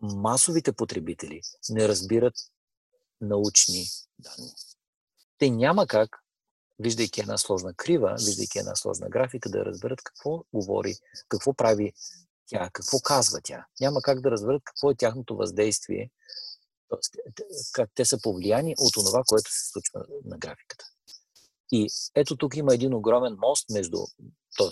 масовите 0.00 0.72
потребители 0.72 1.40
не 1.70 1.88
разбират 1.88 2.34
научни 3.20 3.86
данни. 4.18 4.52
Те 5.38 5.50
няма 5.50 5.86
как, 5.86 6.18
виждайки 6.78 7.20
една 7.20 7.38
сложна 7.38 7.74
крива, 7.74 8.16
виждайки 8.18 8.58
една 8.58 8.76
сложна 8.76 9.08
графика, 9.08 9.50
да 9.50 9.64
разберат 9.64 10.02
какво 10.02 10.44
говори, 10.52 10.94
какво 11.28 11.54
прави 11.54 11.92
тя, 12.46 12.70
какво 12.72 13.00
казва 13.00 13.40
тя. 13.44 13.66
Няма 13.80 14.02
как 14.02 14.20
да 14.20 14.30
разберат 14.30 14.62
какво 14.64 14.90
е 14.90 14.94
тяхното 14.94 15.36
въздействие, 15.36 16.10
как 17.72 17.90
те 17.94 18.04
са 18.04 18.20
повлияни 18.22 18.74
от 18.78 18.94
това, 18.94 19.22
което 19.26 19.52
се 19.52 19.68
случва 19.68 20.04
на 20.24 20.38
графиката. 20.38 20.84
И 21.72 21.88
ето 22.14 22.36
тук 22.36 22.56
има 22.56 22.74
един 22.74 22.94
огромен 22.94 23.36
мост 23.40 23.70
между, 23.70 23.98
т.е. 24.58 24.68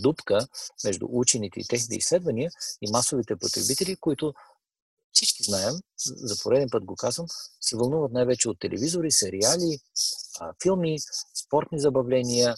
дупка 0.00 0.48
между 0.84 1.06
учените 1.10 1.60
и 1.60 1.66
техните 1.66 1.96
изследвания 1.96 2.50
и 2.82 2.90
масовите 2.90 3.36
потребители, 3.36 3.96
които 3.96 4.34
всички 5.14 5.42
знаем, 5.42 5.74
за 6.06 6.42
пореден 6.42 6.68
път 6.70 6.84
го 6.84 6.96
казвам, 6.96 7.26
се 7.60 7.76
вълнуват 7.76 8.12
най-вече 8.12 8.48
от 8.48 8.58
телевизори, 8.60 9.10
сериали, 9.10 9.78
филми, 10.62 10.98
спортни 11.34 11.80
забавления 11.80 12.54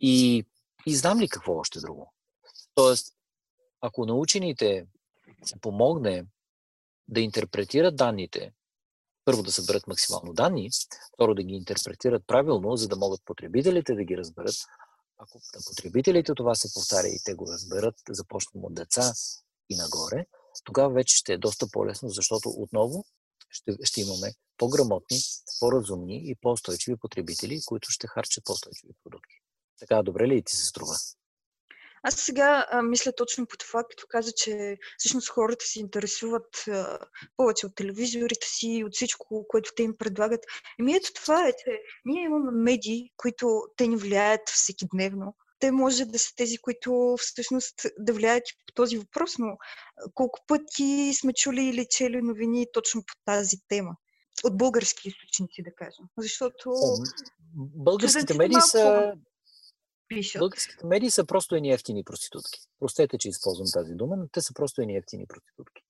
и, 0.00 0.44
и 0.86 0.96
знам 0.96 1.20
ли 1.20 1.28
какво 1.28 1.52
още 1.52 1.80
друго. 1.80 2.12
Тоест, 2.74 3.14
ако 3.80 4.06
на 4.06 4.14
учените 4.14 4.86
се 5.44 5.60
помогне 5.60 6.26
да 7.08 7.20
интерпретират 7.20 7.96
данните, 7.96 8.52
първо 9.24 9.42
да 9.42 9.52
съберат 9.52 9.86
максимално 9.86 10.32
данни, 10.32 10.70
второ 11.14 11.34
да 11.34 11.42
ги 11.42 11.54
интерпретират 11.54 12.26
правилно, 12.26 12.76
за 12.76 12.88
да 12.88 12.96
могат 12.96 13.24
потребителите 13.24 13.94
да 13.94 14.04
ги 14.04 14.16
разберат. 14.16 14.54
Ако 15.18 15.38
на 15.54 15.60
потребителите 15.66 16.34
това 16.34 16.54
се 16.54 16.74
повтаря 16.74 17.08
и 17.08 17.20
те 17.24 17.34
го 17.34 17.52
разберат, 17.52 17.94
започнем 18.08 18.64
от 18.64 18.74
деца 18.74 19.12
и 19.68 19.76
нагоре, 19.76 20.26
тогава 20.64 20.94
вече 20.94 21.16
ще 21.16 21.32
е 21.32 21.38
доста 21.38 21.66
по-лесно, 21.72 22.08
защото 22.08 22.48
отново 22.48 23.04
ще, 23.50 23.72
ще 23.84 24.00
имаме 24.00 24.32
по-грамотни, 24.58 25.18
по-разумни 25.60 26.30
и 26.30 26.34
по-устойчиви 26.40 26.96
потребители, 26.96 27.60
които 27.66 27.90
ще 27.90 28.06
харчат 28.06 28.44
по-устойчиви 28.44 28.92
продукти. 29.04 29.34
Така, 29.78 30.02
добре 30.02 30.28
ли 30.28 30.42
ти 30.42 30.56
се 30.56 30.66
струва? 30.66 30.94
Аз 32.04 32.14
сега 32.14 32.66
а, 32.70 32.82
мисля 32.82 33.12
точно 33.12 33.46
по 33.46 33.56
това, 33.56 33.84
като 33.90 34.06
каза, 34.08 34.32
че 34.36 34.78
всъщност 34.98 35.28
хората 35.28 35.64
се 35.64 35.80
интересуват 35.80 36.68
а, 36.68 36.98
повече 37.36 37.66
от 37.66 37.74
телевизорите 37.74 38.46
си, 38.46 38.82
от 38.86 38.94
всичко, 38.94 39.46
което 39.48 39.70
те 39.76 39.82
им 39.82 39.96
предлагат. 39.98 40.44
Еми 40.80 40.94
ето 40.94 41.10
това 41.14 41.48
е, 41.48 41.52
че 41.52 41.80
ние 42.04 42.24
имаме 42.24 42.50
медии, 42.50 43.10
които 43.16 43.62
те 43.76 43.86
ни 43.86 43.96
влияят 43.96 44.48
всеки 44.48 44.86
дневно 44.94 45.36
те 45.62 45.70
може 45.70 46.04
да 46.04 46.18
са 46.18 46.30
тези, 46.36 46.58
които 46.58 47.16
всъщност 47.18 47.74
да 47.98 48.12
влияят 48.12 48.42
по 48.66 48.72
този 48.74 48.98
въпрос, 48.98 49.38
но 49.38 49.56
колко 50.14 50.40
пъти 50.46 51.12
сме 51.14 51.32
чули 51.32 51.64
или 51.64 51.86
чели 51.90 52.22
новини 52.22 52.66
точно 52.72 53.02
по 53.06 53.14
тази 53.24 53.56
тема. 53.68 53.96
от 54.44 54.56
български 54.56 55.08
източници, 55.08 55.62
да 55.62 55.74
кажем. 55.74 56.04
Защото... 56.18 56.74
Българските 57.54 58.34
медии 58.34 58.60
са... 58.60 59.12
Пишат. 60.08 60.40
Българските 60.40 60.86
медии 60.86 61.10
са 61.10 61.24
просто 61.24 61.54
едни 61.54 61.72
ефтини 61.72 62.04
проститутки. 62.04 62.60
Простете, 62.78 63.18
че 63.18 63.28
използвам 63.28 63.66
тази 63.72 63.92
дума, 63.92 64.16
но 64.16 64.28
те 64.32 64.40
са 64.40 64.54
просто 64.54 64.80
едни 64.80 64.96
ефтини 64.96 65.26
проститутки. 65.26 65.82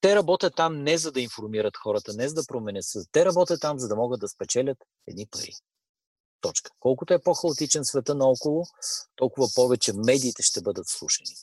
Те 0.00 0.14
работят 0.14 0.54
там 0.56 0.82
не 0.82 0.98
за 0.98 1.12
да 1.12 1.20
информират 1.20 1.76
хората, 1.76 2.12
не 2.14 2.28
за 2.28 2.34
да 2.34 2.42
променят. 2.48 2.84
Те 3.12 3.24
работят 3.24 3.60
там, 3.60 3.78
за 3.78 3.88
да 3.88 3.96
могат 3.96 4.20
да 4.20 4.28
спечелят 4.28 4.78
едни 5.06 5.26
пари. 5.30 5.52
Точка. 6.44 6.70
Колкото 6.80 7.14
е 7.14 7.22
по-хаотичен 7.22 7.84
света 7.84 8.14
наоколо, 8.14 8.64
толкова 9.16 9.48
повече 9.54 9.92
медиите 9.92 10.42
ще 10.42 10.60
бъдат 10.60 10.88
слушани. 10.88 11.34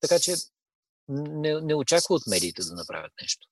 Така 0.00 0.18
че 0.18 0.34
не, 1.08 1.60
не 1.60 1.74
очаква 1.74 2.14
от 2.14 2.26
медиите 2.26 2.62
да 2.62 2.74
направят 2.74 3.12
нещо. 3.22 3.46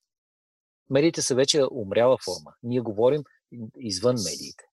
Медиите 0.91 1.23
са 1.23 1.35
вече 1.35 1.63
умряла 1.71 2.19
форма. 2.25 2.55
Ние 2.63 2.81
говорим 2.81 3.23
извън 3.79 4.17
медиите. 4.25 4.65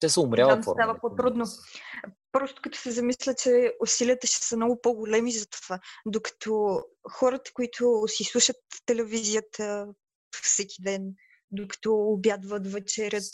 Те 0.00 0.08
са 0.08 0.20
умряла 0.20 0.52
Там 0.52 0.62
форма. 0.62 0.82
става 0.82 0.98
по-трудно. 1.00 1.44
Просто 2.32 2.62
като 2.62 2.78
се 2.78 2.90
замисля, 2.90 3.34
че 3.34 3.72
усилията 3.80 4.26
ще 4.26 4.46
са 4.46 4.56
много 4.56 4.80
по-големи 4.82 5.32
за 5.32 5.46
това. 5.46 5.80
Докато 6.06 6.82
хората, 7.10 7.50
които 7.54 8.04
си 8.06 8.24
слушат 8.24 8.56
телевизията 8.86 9.86
всеки 10.42 10.82
ден, 10.82 11.14
докато 11.50 11.94
обядват, 11.94 12.66
вечерят 12.66 13.24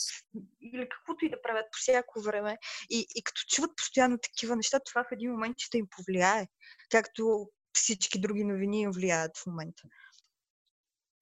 или 0.61 0.89
каквото 0.89 1.25
и 1.25 1.29
да 1.29 1.41
правят 1.41 1.65
по 1.71 1.77
всяко 1.77 2.21
време. 2.21 2.57
И, 2.89 3.05
и 3.15 3.23
като 3.23 3.41
чуват 3.49 3.71
постоянно 3.77 4.17
такива 4.17 4.55
неща, 4.55 4.79
това 4.85 5.03
в 5.03 5.11
един 5.11 5.31
момент 5.31 5.55
ще 5.57 5.77
им 5.77 5.87
повлияе, 5.97 6.47
както 6.91 7.49
всички 7.73 8.19
други 8.19 8.43
новини 8.43 8.81
им 8.81 8.91
влияят 8.91 9.37
в 9.37 9.45
момента. 9.45 9.83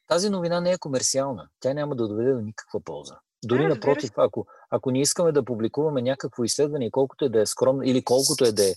Тази 0.08 0.30
новина 0.30 0.62
не 0.62 0.72
е 0.72 0.78
комерциална. 0.78 1.50
Тя 1.60 1.74
няма 1.74 1.96
да 1.96 2.08
доведе 2.08 2.34
до 2.34 2.42
никаква 2.42 2.82
полза. 2.84 3.16
Дори 3.46 3.62
да, 3.62 3.70
напротив, 3.70 4.12
ако, 4.18 4.48
ако 4.70 4.92
ние 4.92 5.02
искаме 5.02 5.32
да 5.32 5.46
публикуваме 5.46 6.02
някакво 6.02 6.44
изследване, 6.44 6.92
колкото 6.92 7.26
е 7.26 7.30
да 7.30 7.42
е 7.42 7.46
скромно 7.46 7.84
или 7.84 8.04
колкото 8.04 8.46
е 8.46 8.52
да 8.52 8.70
е 8.70 8.74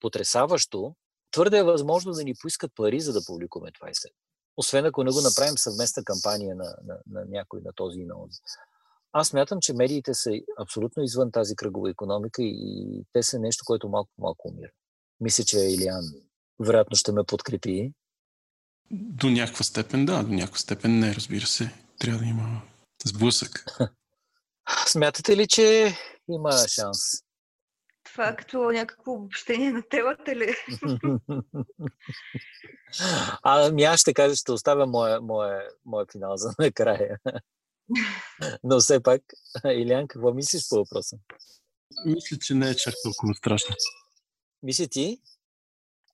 потрясаващо, 0.00 0.94
твърде 1.30 1.58
е 1.58 1.62
възможно 1.62 2.12
да 2.12 2.24
ни 2.24 2.34
поискат 2.40 2.72
пари, 2.76 3.00
за 3.00 3.12
да 3.12 3.20
публикуваме 3.26 3.72
това 3.72 3.90
изследване 3.90 4.25
освен 4.56 4.86
ако 4.86 5.04
не 5.04 5.10
го 5.10 5.20
направим 5.20 5.58
съвместна 5.58 6.04
кампания 6.04 6.56
на, 6.56 6.76
на, 6.84 6.98
на 7.10 7.24
някой 7.28 7.60
на 7.60 7.72
този 7.72 8.00
и 8.00 8.04
на 8.04 8.14
този. 8.14 8.40
Аз 9.12 9.32
мятам, 9.32 9.58
че 9.60 9.72
медиите 9.72 10.14
са 10.14 10.30
абсолютно 10.58 11.02
извън 11.02 11.32
тази 11.32 11.56
кръгова 11.56 11.90
економика 11.90 12.42
и, 12.42 13.04
те 13.12 13.22
са 13.22 13.38
нещо, 13.38 13.64
което 13.66 13.88
малко-малко 13.88 14.48
умира. 14.48 14.70
Мисля, 15.20 15.44
че 15.44 15.58
Илиан 15.58 16.04
вероятно 16.60 16.96
ще 16.96 17.12
ме 17.12 17.24
подкрепи. 17.24 17.92
До 18.90 19.30
някаква 19.30 19.64
степен, 19.64 20.06
да, 20.06 20.22
до 20.22 20.32
някаква 20.32 20.58
степен 20.58 20.98
не, 20.98 21.14
разбира 21.14 21.46
се. 21.46 21.74
Трябва 21.98 22.18
да 22.18 22.24
има 22.24 22.62
сблъсък. 23.04 23.64
Смятате 24.86 25.36
ли, 25.36 25.46
че 25.46 25.96
има 26.28 26.52
шанс? 26.68 26.98
Това 28.16 28.36
като 28.36 28.70
някакво 28.70 29.12
обобщение 29.12 29.72
на 29.72 29.82
телата 29.82 30.36
ли? 30.36 30.54
а, 33.42 33.66
ами 33.68 33.84
аз 33.84 34.00
ще 34.00 34.14
кажа, 34.14 34.36
ще 34.36 34.52
оставя 34.52 34.86
моя, 34.86 35.20
моя, 35.20 35.62
моя 35.84 36.06
финал 36.12 36.36
за 36.36 36.54
накрая. 36.58 37.18
Но 38.64 38.80
все 38.80 39.02
пак, 39.02 39.22
Илян, 39.64 40.08
какво 40.08 40.34
мислиш 40.34 40.68
по 40.68 40.76
въпроса? 40.76 41.16
Мисля, 42.06 42.36
че 42.38 42.54
не 42.54 42.70
е 42.70 42.74
чак 42.74 42.94
толкова 43.02 43.34
страшно. 43.34 43.76
Мисля 44.62 44.86
ти? 44.86 45.20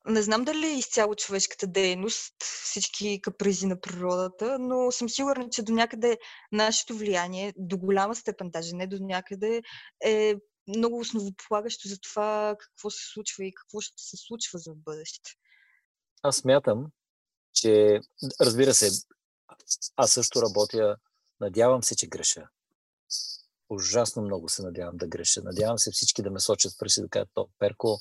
Не 0.07 0.23
знам 0.23 0.45
дали 0.45 0.67
е 0.67 0.79
изцяло 0.79 1.15
човешката 1.15 1.67
дейност, 1.67 2.35
всички 2.43 3.21
капризи 3.23 3.67
на 3.67 3.81
природата, 3.81 4.59
но 4.59 4.91
съм 4.91 5.09
сигурна, 5.09 5.49
че 5.51 5.63
до 5.63 5.73
някъде 5.73 6.19
нашето 6.53 6.95
влияние, 6.95 7.53
до 7.57 7.79
голяма 7.79 8.15
степен, 8.15 8.51
даже 8.51 8.77
не 8.77 8.87
до 8.87 8.97
някъде, 9.01 9.63
е 10.05 10.35
много 10.69 10.99
основополагащо 10.99 11.89
за 11.89 12.01
това 12.01 12.57
какво 12.59 12.91
се 12.91 13.13
случва 13.13 13.45
и 13.45 13.55
какво 13.55 13.81
ще 13.81 14.03
се 14.03 14.17
случва 14.17 14.59
за 14.59 14.75
бъдеще. 14.75 15.31
Аз 16.23 16.37
смятам, 16.37 16.87
че, 17.53 18.01
разбира 18.41 18.75
се, 18.75 18.91
аз 19.97 20.13
също 20.13 20.43
работя, 20.43 20.97
надявам 21.41 21.83
се, 21.83 21.97
че 21.97 22.07
греша. 22.07 22.49
Ужасно 23.69 24.23
много 24.23 24.49
се 24.49 24.63
надявам 24.63 24.97
да 24.97 25.07
греша. 25.07 25.43
Надявам 25.43 25.79
се 25.79 25.91
всички 25.91 26.23
да 26.23 26.31
ме 26.31 26.41
сочат 26.41 26.79
пръси 26.79 27.01
да 27.01 27.09
кажат, 27.09 27.29
то, 27.35 27.49
Перко, 27.59 27.99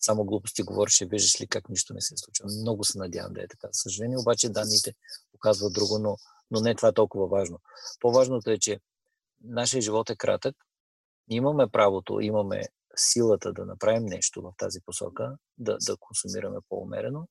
само 0.00 0.24
глупости 0.24 0.62
говориш 0.62 1.00
и 1.00 1.06
виждаш 1.06 1.40
ли 1.40 1.46
как 1.46 1.68
нищо 1.68 1.94
не 1.94 2.00
се 2.00 2.16
случва. 2.16 2.46
Много 2.60 2.84
се 2.84 2.98
надявам 2.98 3.32
да 3.32 3.42
е 3.42 3.48
така. 3.48 3.68
Съжаление, 3.72 4.18
обаче 4.18 4.48
данните 4.48 4.94
показват 5.32 5.72
друго, 5.72 5.98
но, 5.98 6.16
но 6.50 6.60
не 6.60 6.74
това 6.74 6.88
е 6.88 6.92
толкова 6.92 7.26
важно. 7.26 7.60
По-важното 8.00 8.50
е, 8.50 8.58
че 8.58 8.80
нашия 9.44 9.82
живот 9.82 10.10
е 10.10 10.16
кратък 10.16 10.56
имаме 11.28 11.68
правото, 11.68 12.20
имаме 12.20 12.62
силата 12.96 13.52
да 13.52 13.64
направим 13.64 14.04
нещо 14.04 14.42
в 14.42 14.52
тази 14.58 14.80
посока, 14.80 15.36
да, 15.58 15.76
да 15.86 15.96
консумираме 15.96 16.58
по-умерено, 16.68 17.28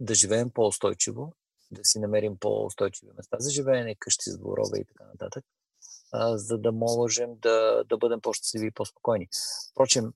да 0.00 0.14
живеем 0.14 0.50
по-устойчиво, 0.50 1.32
да 1.70 1.84
си 1.84 1.98
намерим 1.98 2.36
по-устойчиви 2.38 3.12
места 3.16 3.36
за 3.40 3.50
живеене, 3.50 3.96
къщи 3.98 4.30
за 4.30 4.38
дворове 4.38 4.78
и 4.78 4.84
така 4.84 5.04
нататък, 5.04 5.44
а, 6.12 6.38
за 6.38 6.58
да 6.58 6.72
можем 6.72 7.36
да, 7.38 7.84
да 7.88 7.96
бъдем 7.96 8.20
по-щастливи 8.20 8.66
и 8.66 8.70
по-спокойни. 8.70 9.28
Впрочем, 9.70 10.12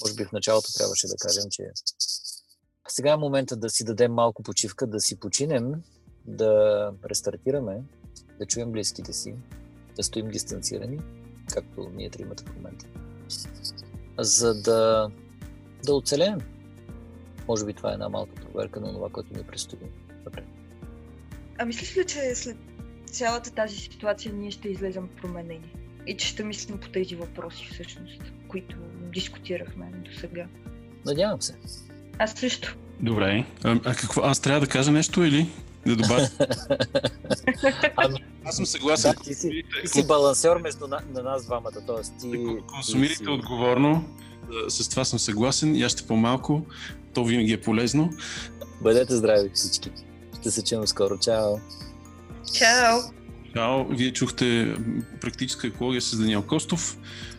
може 0.00 0.14
би 0.14 0.24
в 0.24 0.32
началото 0.32 0.72
трябваше 0.72 1.06
да 1.06 1.16
кажем, 1.20 1.44
че 1.50 1.62
сега 2.88 3.12
е 3.12 3.16
момента 3.16 3.56
да 3.56 3.70
си 3.70 3.84
дадем 3.84 4.12
малко 4.12 4.42
почивка, 4.42 4.86
да 4.86 5.00
си 5.00 5.20
починем, 5.20 5.82
да 6.24 6.92
рестартираме, 7.04 7.84
да 8.38 8.46
чуем 8.46 8.72
близките 8.72 9.12
си, 9.12 9.36
да 9.96 10.02
стоим 10.02 10.28
дистанцирани 10.28 11.23
както 11.52 11.90
ние 11.94 12.10
тримата 12.10 12.44
в 12.46 12.56
момента. 12.56 12.86
За 14.18 14.62
да, 14.62 15.10
да 15.84 15.94
оцелеем. 15.94 16.38
Може 17.48 17.66
би 17.66 17.74
това 17.74 17.90
е 17.90 17.92
една 17.92 18.08
малка 18.08 18.34
проверка 18.34 18.80
на 18.80 18.92
това, 18.92 19.08
което 19.08 19.38
ни 19.38 19.44
предстои 19.44 19.78
напред. 20.24 20.44
А 21.58 21.64
мислиш 21.64 21.96
ли, 21.96 22.04
че 22.06 22.34
след 22.34 22.56
цялата 23.06 23.50
тази 23.50 23.76
ситуация 23.76 24.34
ние 24.34 24.50
ще 24.50 24.68
излезем 24.68 25.08
променени? 25.22 25.74
И 26.06 26.16
че 26.16 26.26
ще 26.26 26.44
мислим 26.44 26.78
по 26.78 26.88
тези 26.88 27.16
въпроси 27.16 27.68
всъщност, 27.72 28.22
които 28.48 28.76
дискутирахме 29.12 29.86
до 29.86 30.18
сега? 30.20 30.46
Надявам 31.06 31.42
се. 31.42 31.56
Аз 32.18 32.32
също. 32.32 32.76
Добре. 33.00 33.44
А, 33.64 33.80
а 33.84 33.94
какво? 33.94 34.22
Аз 34.22 34.40
трябва 34.40 34.60
да 34.60 34.66
кажа 34.66 34.92
нещо 34.92 35.24
или? 35.24 35.46
Да 35.86 35.96
добавя. 35.96 36.28
ами, 37.96 38.24
Аз 38.44 38.56
съм 38.56 38.66
съгласен. 38.66 39.14
Да, 39.18 39.22
ти, 39.22 39.34
си, 39.34 39.62
ти 39.82 39.88
си 39.88 40.06
балансьор 40.06 40.60
между 40.60 40.86
на, 40.86 41.00
на 41.14 41.22
нас 41.22 41.44
двамата. 41.44 41.86
Тоест, 41.86 42.14
ти, 42.20 42.46
консумирайте 42.66 43.18
ти 43.18 43.24
си... 43.24 43.30
отговорно. 43.30 44.04
С 44.68 44.88
това 44.88 45.04
съм 45.04 45.18
съгласен. 45.18 45.76
Я 45.76 45.88
ще 45.88 46.06
по-малко. 46.06 46.66
То 47.14 47.24
винаги 47.24 47.52
е 47.52 47.60
полезно. 47.60 48.10
Бъдете 48.82 49.16
здрави 49.16 49.50
всички. 49.54 49.90
Ще 50.40 50.50
се 50.50 50.64
чуем 50.64 50.86
скоро. 50.86 51.18
Чао! 51.18 51.56
Чао! 52.58 52.98
Чао! 53.54 53.84
Вие 53.84 54.12
чухте 54.12 54.76
практическа 55.20 55.66
екология 55.66 56.02
с 56.02 56.18
Даниел 56.18 56.42
Костов 56.42 56.98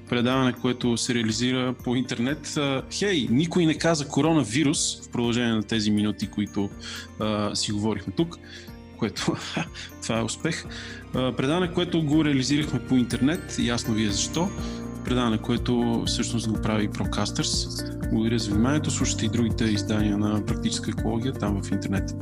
предаване, 0.09 0.53
което 0.53 0.97
се 0.97 1.13
реализира 1.13 1.73
по 1.83 1.95
интернет. 1.95 2.57
Хей, 2.91 3.27
никой 3.29 3.65
не 3.65 3.77
каза 3.77 4.07
коронавирус 4.07 5.01
в 5.01 5.09
продължение 5.09 5.53
на 5.53 5.63
тези 5.63 5.91
минути, 5.91 6.27
които 6.27 6.69
а, 7.19 7.55
си 7.55 7.71
говорихме 7.71 8.13
тук, 8.17 8.37
което 8.97 9.35
това 10.01 10.19
е 10.19 10.23
успех. 10.23 10.65
А, 11.13 11.31
предаване, 11.31 11.73
което 11.73 12.03
го 12.03 12.25
реализирахме 12.25 12.79
по 12.79 12.95
интернет, 12.95 13.55
ясно 13.59 13.93
ви 13.93 14.05
е 14.05 14.11
защо. 14.11 14.49
Предаване, 15.05 15.37
което 15.37 16.03
всъщност 16.07 16.49
го 16.49 16.61
прави 16.61 16.89
Procasters. 16.89 18.09
Благодаря 18.09 18.39
за 18.39 18.51
вниманието. 18.51 18.91
Слушайте 18.91 19.25
и 19.25 19.29
другите 19.29 19.63
издания 19.63 20.17
на 20.17 20.45
практическа 20.45 20.91
екология 20.91 21.33
там 21.33 21.63
в 21.63 21.71
интернет. 21.71 22.15